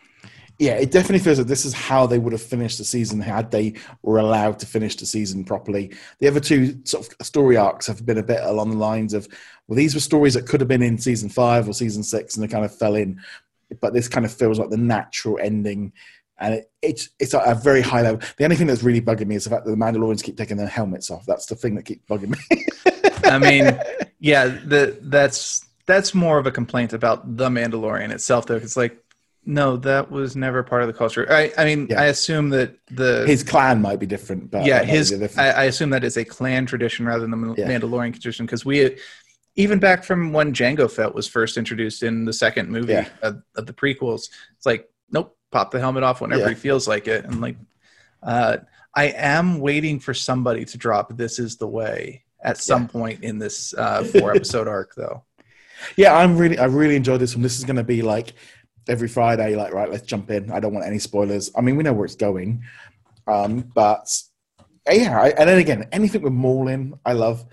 [0.59, 3.49] Yeah, it definitely feels like this is how they would have finished the season had
[3.49, 5.93] they were allowed to finish the season properly.
[6.19, 9.25] The other two sort of story arcs have been a bit along the lines of,
[9.67, 12.43] well, these were stories that could have been in season five or season six, and
[12.43, 13.21] they kind of fell in.
[13.79, 15.93] But this kind of feels like the natural ending,
[16.39, 18.19] and it, it's it's at a very high level.
[18.37, 20.57] The only thing that's really bugging me is the fact that the Mandalorians keep taking
[20.57, 21.25] their helmets off.
[21.25, 22.65] That's the thing that keeps bugging me.
[23.23, 23.79] I mean,
[24.19, 28.55] yeah, the that's that's more of a complaint about the Mandalorian itself, though.
[28.55, 29.01] It's like,
[29.49, 31.25] no, that was never part of the culture.
[31.29, 32.01] I, I mean, Yeah.
[32.01, 35.11] I assume that the his clan might be different, but yeah his.
[35.37, 37.67] I, I assume that is a clan tradition rather than the Yeah.
[37.67, 38.97] Mandalorian tradition because we
[39.55, 43.09] even back from when Jango Fett was first introduced in the second movie Yeah.
[43.23, 47.07] of, of the prequels, it's like nope, pop the helmet off whenever he feels like
[47.07, 47.57] it, and like
[48.21, 48.57] uh,
[48.93, 53.39] I am waiting for somebody to drop "This Is the Way" at some point in
[53.39, 55.23] this uh, four episode arc, though.
[55.95, 57.41] Yeah, I'm really, I really enjoyed this one.
[57.41, 58.33] This is going to be like
[58.89, 60.51] every Friday, like right, let's jump in.
[60.51, 61.51] I don't want any spoilers.
[61.55, 62.63] I mean, we know where it's going,
[63.27, 64.11] um, but
[64.89, 65.21] yeah.
[65.21, 67.45] I, and then again, anything with Maulin, I love.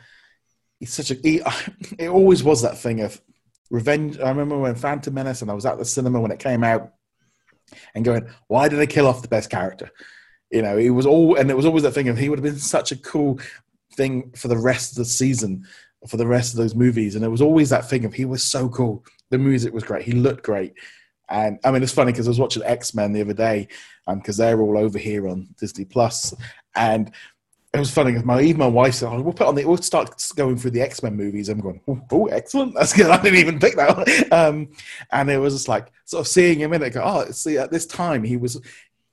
[0.80, 1.16] He's such a.
[1.99, 3.20] It always was that thing of
[3.70, 4.18] revenge.
[4.18, 6.93] I remember when Phantom Menace, and I was at the cinema when it came out,
[7.95, 9.91] and going, "Why did they kill off the best character?"
[10.51, 12.45] You know, it was all, and it was always that thing of he would have
[12.45, 13.41] been such a cool
[13.95, 15.66] thing for the rest of the season
[16.07, 17.14] for the rest of those movies.
[17.14, 19.05] And it was always that thing of he was so cool.
[19.30, 20.05] The music was great.
[20.05, 20.74] He looked great.
[21.29, 23.68] And I mean, it's funny because I was watching X Men the other day
[24.07, 26.35] because they're all over here on Disney Plus,
[26.74, 27.11] and
[27.74, 29.77] it was funny because my even my wife said, oh, "We'll put on the we'll
[29.79, 32.74] start going through the X Men movies." I'm going, "Oh, oh, excellent!
[32.79, 33.11] That's good.
[33.11, 34.07] I didn't even pick that." One.
[34.33, 34.68] Um,
[35.12, 36.91] and it was just like sort of seeing him in it.
[36.91, 38.61] Go, oh, see, at this time he was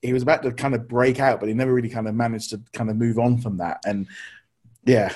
[0.02, 2.52] he was about to kind of break out, but he never really kind of managed
[2.52, 3.82] to kind of move on from that.
[3.86, 4.08] And
[4.86, 5.14] yeah,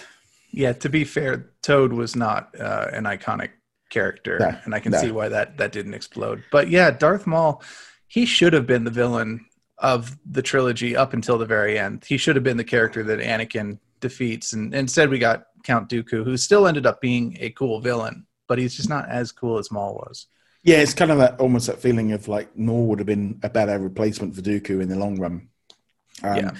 [0.51, 3.49] Yeah, to be fair, Toad was not uh, an iconic
[3.89, 4.99] character, No, and I can no.
[4.99, 6.43] see why that that didn't explode.
[6.51, 7.63] But yeah, Darth Maul,
[8.07, 9.45] he should have been the villain
[9.77, 12.03] of the trilogy up until the very end.
[12.05, 16.23] He should have been the character that Anakin defeats, and instead we got Count Dooku,
[16.23, 19.71] who still ended up being a cool villain, but he's just not as cool as
[19.71, 20.27] Maul was.
[20.63, 23.49] Yeah, it's kind of that almost that feeling of like Nor would have been a
[23.49, 25.49] better replacement for Dooku in the long run.
[26.23, 26.51] Um, Yeah.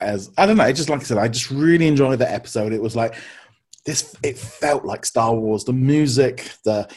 [0.00, 2.72] As I don't know, it just like I said, I just really enjoyed that episode.
[2.72, 3.16] It was like
[3.86, 4.14] this.
[4.22, 5.64] It felt like Star Wars.
[5.64, 6.88] The music, the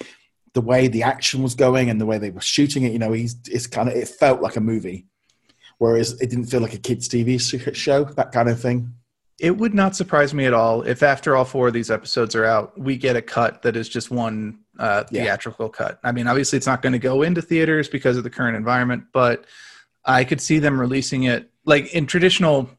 [0.54, 2.92] the way the action was going, and the way they were shooting it.
[2.92, 5.06] You know, he's it's kind of it felt like a movie,
[5.78, 7.40] whereas it didn't feel like a kids' TV
[7.76, 8.04] show.
[8.06, 8.94] That kind of thing.
[9.40, 12.46] It would not surprise me at all if after all four of these episodes are
[12.46, 15.24] out, we get a cut that is just one uh, Yeah.
[15.24, 16.00] theatrical cut.
[16.04, 19.06] I mean, obviously, it's not going to go into theaters because of the current environment,
[19.12, 19.46] but
[20.06, 22.70] I could see them releasing it like in traditional.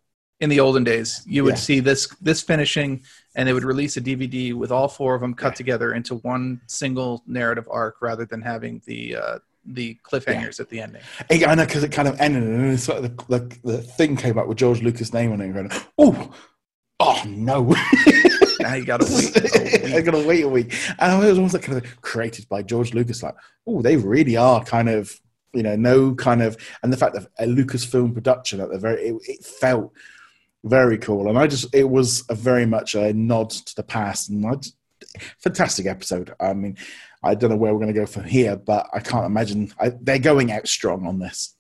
[0.41, 1.61] In the olden days, you would Yeah.
[1.61, 3.03] see this this finishing,
[3.35, 5.55] and they would release a DVD with all four of them cut Yeah.
[5.57, 10.81] together into one single narrative arc, rather than having the uh, the cliffhangers at the
[10.81, 11.01] ending.
[11.31, 13.09] Yeah, I know because it kind of ended, and it's like the,
[13.39, 16.35] the the thing came up with George Lucas' name on it, and going, "Oh,
[17.01, 17.75] oh no."
[18.61, 19.37] Now you gotta wait.
[19.95, 20.75] I gotta wait a week.
[20.99, 23.35] And it was almost like kind of created by George Lucas, like,
[23.67, 25.21] oh, they really are kind of,
[25.53, 29.09] you know, no kind of, and the fact that a Lucasfilm production at the very,
[29.09, 29.93] it, it felt
[30.65, 34.31] very cool, and I just, it was a very much a nod to the past,
[34.31, 34.77] and I just,
[35.39, 36.35] fantastic episode.
[36.41, 36.77] I mean,
[37.23, 39.93] I don't know where we're going to go from here, but I can't imagine I,
[40.01, 41.55] they're going out strong on this.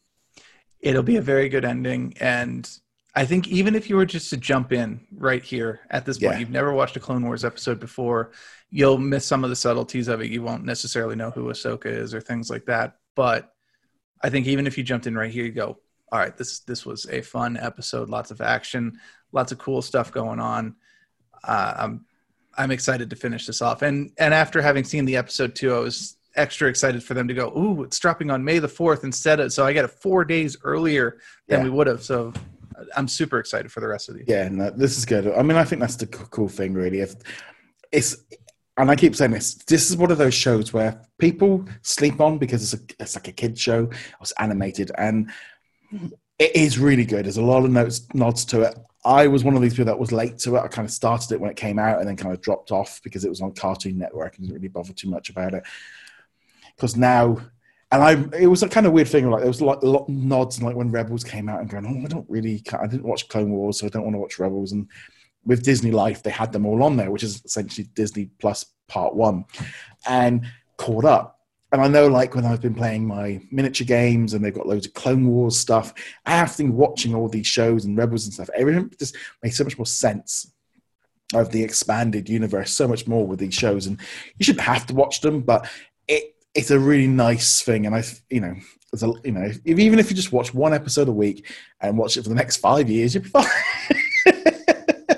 [0.81, 2.69] it'll be a very good ending and
[3.15, 6.33] i think even if you were just to jump in right here at this point
[6.35, 6.39] Yeah.
[6.41, 8.33] you've never watched a clone wars episode before
[8.71, 12.13] you'll miss some of the subtleties of it you won't necessarily know who ahsoka is
[12.13, 13.53] or things like that but
[14.23, 15.79] i think even if you jumped in right here you go
[16.15, 18.97] all right this this was a fun episode lots of action
[19.33, 20.75] lots of cool stuff going on
[21.43, 22.05] uh, i'm
[22.57, 25.79] i'm excited to finish this off and and after having seen the episode two i
[25.79, 29.41] was extra excited for them to go ooh it's dropping on may the 4th instead
[29.41, 31.65] of so i get it four days earlier than Yeah.
[31.65, 32.33] we would have so
[32.97, 35.27] i'm super excited for the rest of these Yeah, no, this is good.
[35.29, 37.01] I mean, I think that's the cool thing, really.
[37.01, 37.15] If
[37.93, 38.17] it's,
[38.77, 42.39] and I keep saying this, this is one of those shows where people sleep on
[42.39, 43.89] because it's a, it's like a kid show,
[44.21, 45.31] it's animated, and
[46.39, 47.25] it is really good.
[47.25, 48.77] There's a lot of notes, nods to it.
[49.05, 50.61] I was one of these people that was late to it.
[50.61, 53.01] I kind of started it when it came out and then kind of dropped off
[53.05, 55.63] because it was on Cartoon Network and didn't really bother too much about it.
[56.75, 57.39] Because now,
[57.93, 59.31] and I it was a kind of weird thing.
[59.31, 61.69] Like there was a lot, a lot of nods, like when Rebels came out, and
[61.69, 64.21] going, "Oh, I don't really, I didn't watch Clone Wars, so I don't want to
[64.21, 64.89] watch Rebels." And
[65.45, 69.15] with Disney Life, they had them all on there, which is essentially Disney Plus Part
[69.15, 69.45] One,
[70.09, 70.47] and
[70.79, 71.41] caught up.
[71.75, 74.87] And I know, like when I've been playing my miniature games, and they've got loads
[74.87, 75.93] of Clone Wars stuff.
[76.25, 79.85] After watching all these shows and Rebels and stuff, everything just makes so much more
[79.85, 80.53] sense
[81.35, 83.89] of the expanded universe so much more with these shows.
[83.89, 83.99] And
[84.39, 85.69] you shouldn't have to watch them but
[86.07, 87.87] it it's a really nice thing.
[87.87, 88.55] And i you know
[88.93, 91.99] as a, you know if, even if you just watch one episode a week and
[91.99, 93.47] watch it for the next five years you'll be fine.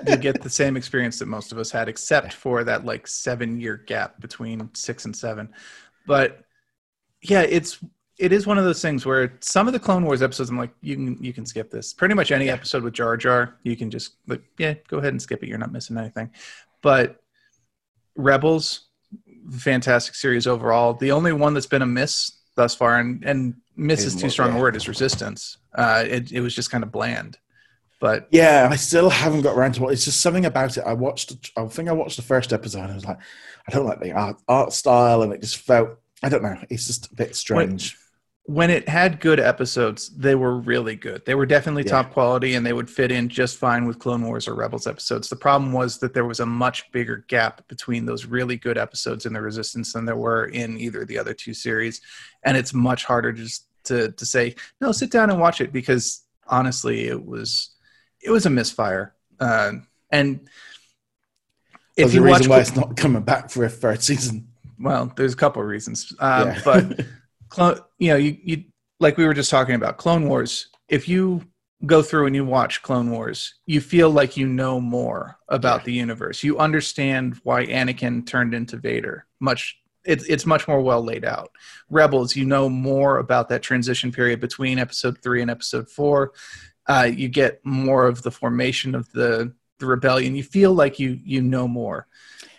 [0.09, 3.61] You get the same experience that most of us had except for that like seven
[3.61, 5.53] year gap between six and seven.
[6.07, 6.46] But
[7.31, 7.79] yeah it's
[8.19, 10.75] it is one of those things where some of the Clone Wars episodes, I'm like,
[10.81, 11.93] you can you can skip this.
[11.93, 15.21] Pretty much any episode with Jar Jar, you can just like, yeah, go ahead and
[15.21, 15.49] skip it.
[15.49, 16.31] You're not missing anything.
[16.83, 17.21] But
[18.17, 18.87] Rebels,
[19.51, 20.95] fantastic series overall.
[20.95, 24.57] The only one that's been a miss thus far, and and miss is too strong
[24.57, 25.59] a word, is Resistance.
[25.75, 27.39] Uh, it it was just kind of bland.
[28.01, 29.93] But yeah, I still haven't got around to it.
[29.93, 30.85] It's just something about it.
[30.87, 31.51] I watched.
[31.57, 32.83] I think I watched the first episode.
[32.83, 33.19] and I was like,
[33.69, 35.99] I don't like the art art style, and it just felt.
[36.23, 36.57] I don't know.
[36.71, 37.97] It's just a bit strange.
[38.47, 41.25] When, when it had good episodes, they were really good.
[41.27, 41.91] They were definitely yeah.
[41.91, 45.29] top quality and they would fit in just fine with Clone Wars or Rebels episodes.
[45.29, 49.27] The problem was that there was a much bigger gap between those really good episodes
[49.27, 52.01] in the Resistance than there were in either the other two series.
[52.45, 56.23] And it's much harder just to, to say, no, sit down and watch it because
[56.47, 57.71] honestly, it was
[58.23, 59.15] it was a misfire.
[59.39, 59.73] Uh,
[60.11, 60.49] and
[61.97, 64.49] if you watch, why it's not coming back for a third season.
[64.79, 66.61] Well, there's a couple of reasons, uh, yeah.
[66.65, 67.07] but
[67.49, 68.65] clone, you know, you, you
[69.01, 70.69] like we were just talking about Clone Wars.
[70.89, 71.43] If you
[71.85, 75.85] go through and you watch Clone Wars, you feel like you know more about yeah.
[75.87, 76.43] the universe.
[76.43, 79.27] You understand why Anakin turned into Vader.
[79.41, 81.51] Much it's it's much more well laid out.
[81.91, 86.33] Rebels, you know more about that transition period between Episode three and Episode four.
[86.87, 90.37] Uh, you get more of the formation of the the rebellion.
[90.37, 92.07] You feel like you you know more.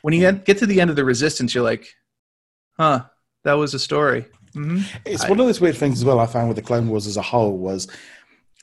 [0.01, 1.95] When you get to the end of the Resistance, you're like,
[2.77, 3.05] huh,
[3.43, 4.25] that was a story.
[4.53, 4.79] Mm-hmm.
[5.05, 6.19] It's I, one of those weird things as well.
[6.19, 7.87] I found with the Clone Wars as a whole was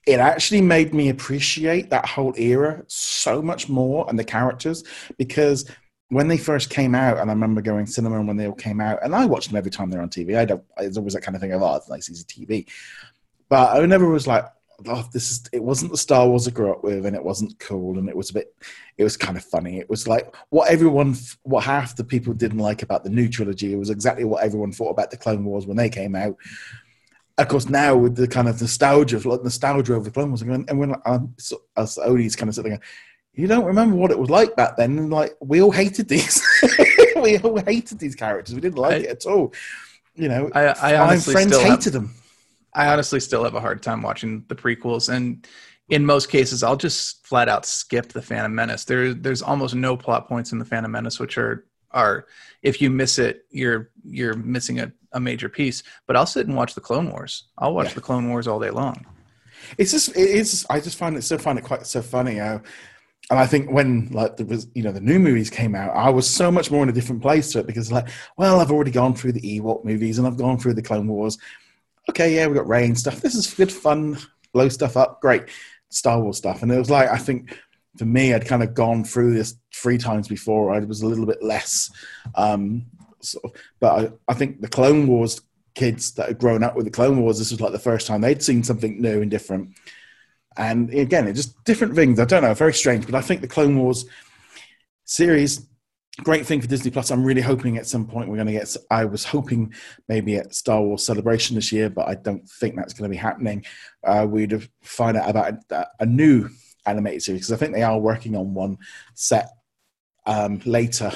[0.07, 4.85] it actually made me appreciate that whole era so much more and the characters
[5.17, 5.71] because
[6.09, 8.81] when they first came out, and I remember going cinema and when they all came
[8.81, 10.37] out, and I watched them every time they're on TV.
[10.37, 10.63] I don't.
[10.79, 12.67] It's always that kind of thing of oh, it's nice easy TV,
[13.49, 14.45] but I never was like,
[14.87, 17.59] oh, this is it wasn't the Star Wars I grew up with, and it wasn't
[17.59, 18.55] cool, and it was a bit,
[18.99, 19.79] it was kind of funny.
[19.79, 23.73] It was like what everyone, what half the people didn't like about the new trilogy.
[23.73, 26.37] It was exactly what everyone thought about the Clone Wars when they came out.
[27.37, 30.79] Of course, now with the kind of nostalgia, like nostalgia over the Clone Wars, and
[30.79, 31.35] when um,
[31.77, 32.81] us Odie's kind of sitting there,
[33.33, 36.43] you don't remember what it was like back then, and like we all hated these,
[37.17, 38.55] we all hated these characters.
[38.55, 39.53] We didn't like I, it at all.
[40.15, 42.15] You know, I, I honestly friends hated them
[42.75, 45.47] I honestly still have a hard time watching the prequels, and
[45.89, 48.85] in most cases, I'll just flat out skip the Phantom Menace.
[48.85, 52.27] There, there's almost no plot points in the Phantom Menace, which are are
[52.63, 55.83] if you miss it, you're you're missing a, a major piece.
[56.07, 57.49] But I'll sit and watch the Clone Wars.
[57.59, 57.95] I'll watch yeah.
[57.95, 59.07] the Clone Wars all day long.
[59.79, 60.67] It's just it is.
[60.69, 62.41] I just find it still find it quite so funny.
[62.41, 62.59] Uh,
[63.31, 66.11] and I think when like there was you know the new movies came out, I
[66.11, 68.91] was so much more in a different place to it because like, well, I've already
[68.91, 71.39] gone through the Ewok movies and I've gone through the Clone Wars
[72.11, 73.21] okay, yeah, we got rain stuff.
[73.21, 74.19] This is good fun,
[74.53, 75.45] blow stuff up, great
[75.91, 76.63] Star Wars stuff.
[76.63, 77.59] And it was like I think
[77.97, 80.75] for me, I'd kind of gone through this three times before.
[80.75, 81.91] I was a little bit less,
[82.35, 82.87] um,
[83.21, 85.41] sort of, but I, I think the Clone Wars
[85.75, 88.21] kids that had grown up with the Clone Wars, this was like the first time
[88.21, 89.77] they'd seen something new and different.
[90.57, 92.21] And again, it's just different things.
[92.21, 94.07] I don't know, very strange, but I think the Clone Wars
[95.05, 95.67] series
[96.23, 97.11] great thing for Disney Plus.
[97.11, 98.77] I'm really hoping at some point we're going to get.
[98.91, 99.75] I was hoping
[100.09, 103.21] maybe at Star Wars Celebration this year, but I don't think that's going to be
[103.21, 103.65] happening.
[104.05, 106.49] Uh, we'd find out about a, a new
[106.87, 108.79] animated series because I think they are working on one
[109.15, 109.49] set
[110.27, 111.11] um, later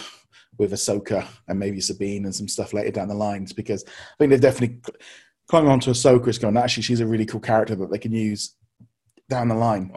[0.58, 4.30] with Ahsoka and maybe Sabine and some stuff later down the lines because I think
[4.30, 4.80] they've definitely
[5.46, 6.28] clung on to Ahsoka.
[6.28, 8.54] It's going actually she's a really cool character that they can use
[9.28, 9.92] down the line.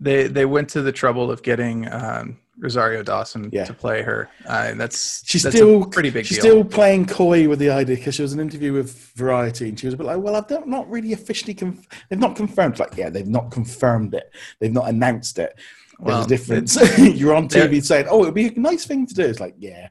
[0.00, 3.64] They they went to the trouble of getting um, Rosario Dawson yeah.
[3.64, 4.28] to play her.
[4.46, 6.26] Uh, that's she's that's still pretty big.
[6.26, 6.52] She's deal.
[6.52, 9.78] still playing coy with the idea because she was in an interview with Variety and
[9.78, 12.96] she was a bit like, "Well, I've not really officially conf- they've not confirmed." Like,
[12.96, 14.30] yeah, they've not confirmed it.
[14.58, 15.54] They've not announced it.
[15.98, 16.76] There's well, a difference.
[16.98, 19.54] You're on TV saying, "Oh, it would be a nice thing to do." It's like,
[19.58, 19.88] yeah.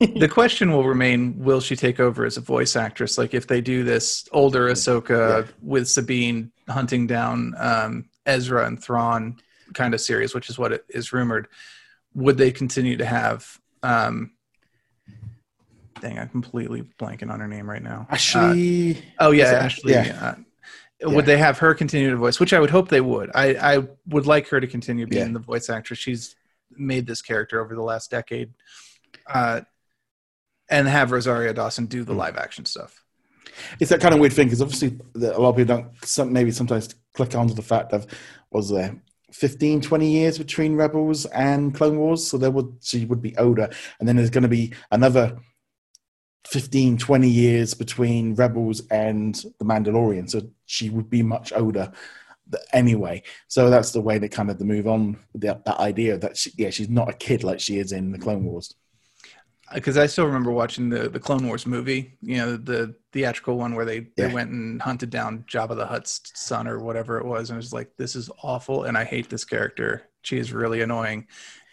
[0.00, 3.16] the question will remain: Will she take over as a voice actress?
[3.16, 5.52] Like, if they do this older Ahsoka yeah.
[5.62, 9.38] with Sabine hunting down um, Ezra and Thrawn
[9.78, 11.48] kind of series, which is what it is rumored,
[12.14, 14.32] would they continue to have um,
[16.00, 18.06] dang, I'm completely blanking on her name right now.
[18.10, 18.98] Ashley.
[18.98, 19.92] Uh, oh yeah, Ashley.
[19.92, 20.34] Yeah.
[21.04, 22.40] Uh, would they have her continue to voice?
[22.40, 23.30] Which I would hope they would.
[23.34, 25.32] I, I would like her to continue being yeah.
[25.32, 25.98] the voice actress.
[25.98, 26.34] She's
[26.70, 28.52] made this character over the last decade.
[29.26, 29.60] Uh,
[30.68, 32.18] and have Rosario Dawson do the hmm.
[32.18, 33.04] live action stuff.
[33.80, 36.50] It's that kind of weird thing because obviously a lot of people don't some, maybe
[36.50, 38.06] sometimes click onto the fact of
[38.50, 39.00] was there
[39.32, 43.70] 15 20 years between rebels and clone wars so there would she would be older.
[43.98, 45.38] And then there's going to be another
[46.46, 51.92] 15 20 years between rebels and the mandalorian so she would be much older
[52.72, 53.22] anyway.
[53.48, 56.52] So that's the way to kind of the move on that, that idea that she,
[56.56, 58.74] yeah she's not a kid like she is in the clone wars
[59.74, 63.74] because I still remember watching the the Clone Wars movie, you know, the theatrical one
[63.74, 64.28] where they, yeah.
[64.28, 67.58] they went and hunted down Jabba the Hutt's son or whatever it was, and it
[67.58, 70.02] was like, this is awful, and I hate this character.
[70.22, 71.26] She is really annoying.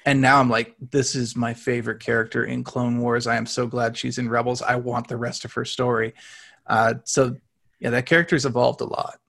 [0.06, 3.26] And now I'm like, this is my favorite character in Clone Wars.
[3.26, 4.62] I am so glad she's in Rebels.
[4.62, 6.14] I want the rest of her story.
[6.68, 7.36] Uh, so
[7.80, 9.20] yeah, that character's evolved a lot.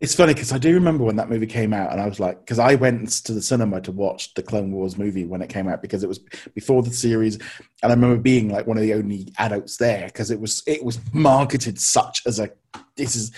[0.00, 2.40] It's funny because I do remember when that movie came out, and I was like,
[2.40, 5.68] because I went to the cinema to watch the Clone Wars movie when it came
[5.68, 6.20] out because it was
[6.54, 10.30] before the series, and I remember being like one of the only adults there because
[10.30, 12.50] it was it was marketed such as a
[12.96, 13.30] this is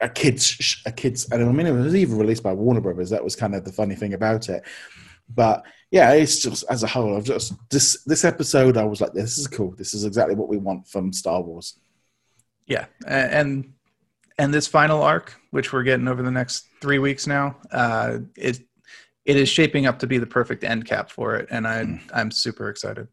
[0.00, 3.10] a kids a kids, and I mean it was even released by Warner Brothers.
[3.10, 4.64] That was kind of the funny thing about it,
[5.32, 7.16] but yeah, it's just as a whole.
[7.16, 9.76] I've just this this episode, I was like, this is cool.
[9.76, 11.78] This is exactly what we want from Star Wars.
[12.66, 13.74] Yeah, and
[14.38, 18.60] and this final arc, which we're getting over the next three weeks now, uh, it
[19.24, 22.00] it is shaping up to be the perfect end cap for it, and I mm.
[22.12, 23.08] I'm super excited.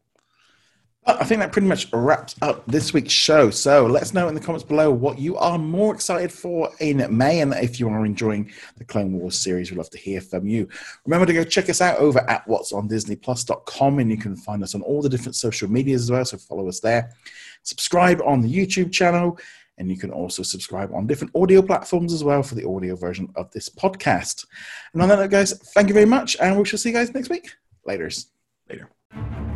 [1.04, 3.50] I think that pretty much wraps up this week's show.
[3.50, 7.04] So let us know in the comments below what you are more excited for in
[7.16, 7.40] May.
[7.40, 10.68] And if you are enjoying the Clone Wars series, we'd love to hear from you.
[11.04, 14.62] Remember to go check us out over at what's on disneyplus.com and you can find
[14.62, 16.24] us on all the different social medias as well.
[16.24, 17.12] So follow us there.
[17.64, 19.40] Subscribe on the YouTube channel
[19.78, 23.32] and you can also subscribe on different audio platforms as well for the audio version
[23.36, 24.46] of this podcast.
[24.92, 26.36] And on that note, guys, thank you very much.
[26.40, 27.50] And we shall see you guys next week.
[27.88, 28.26] Laters.
[28.68, 29.51] Later.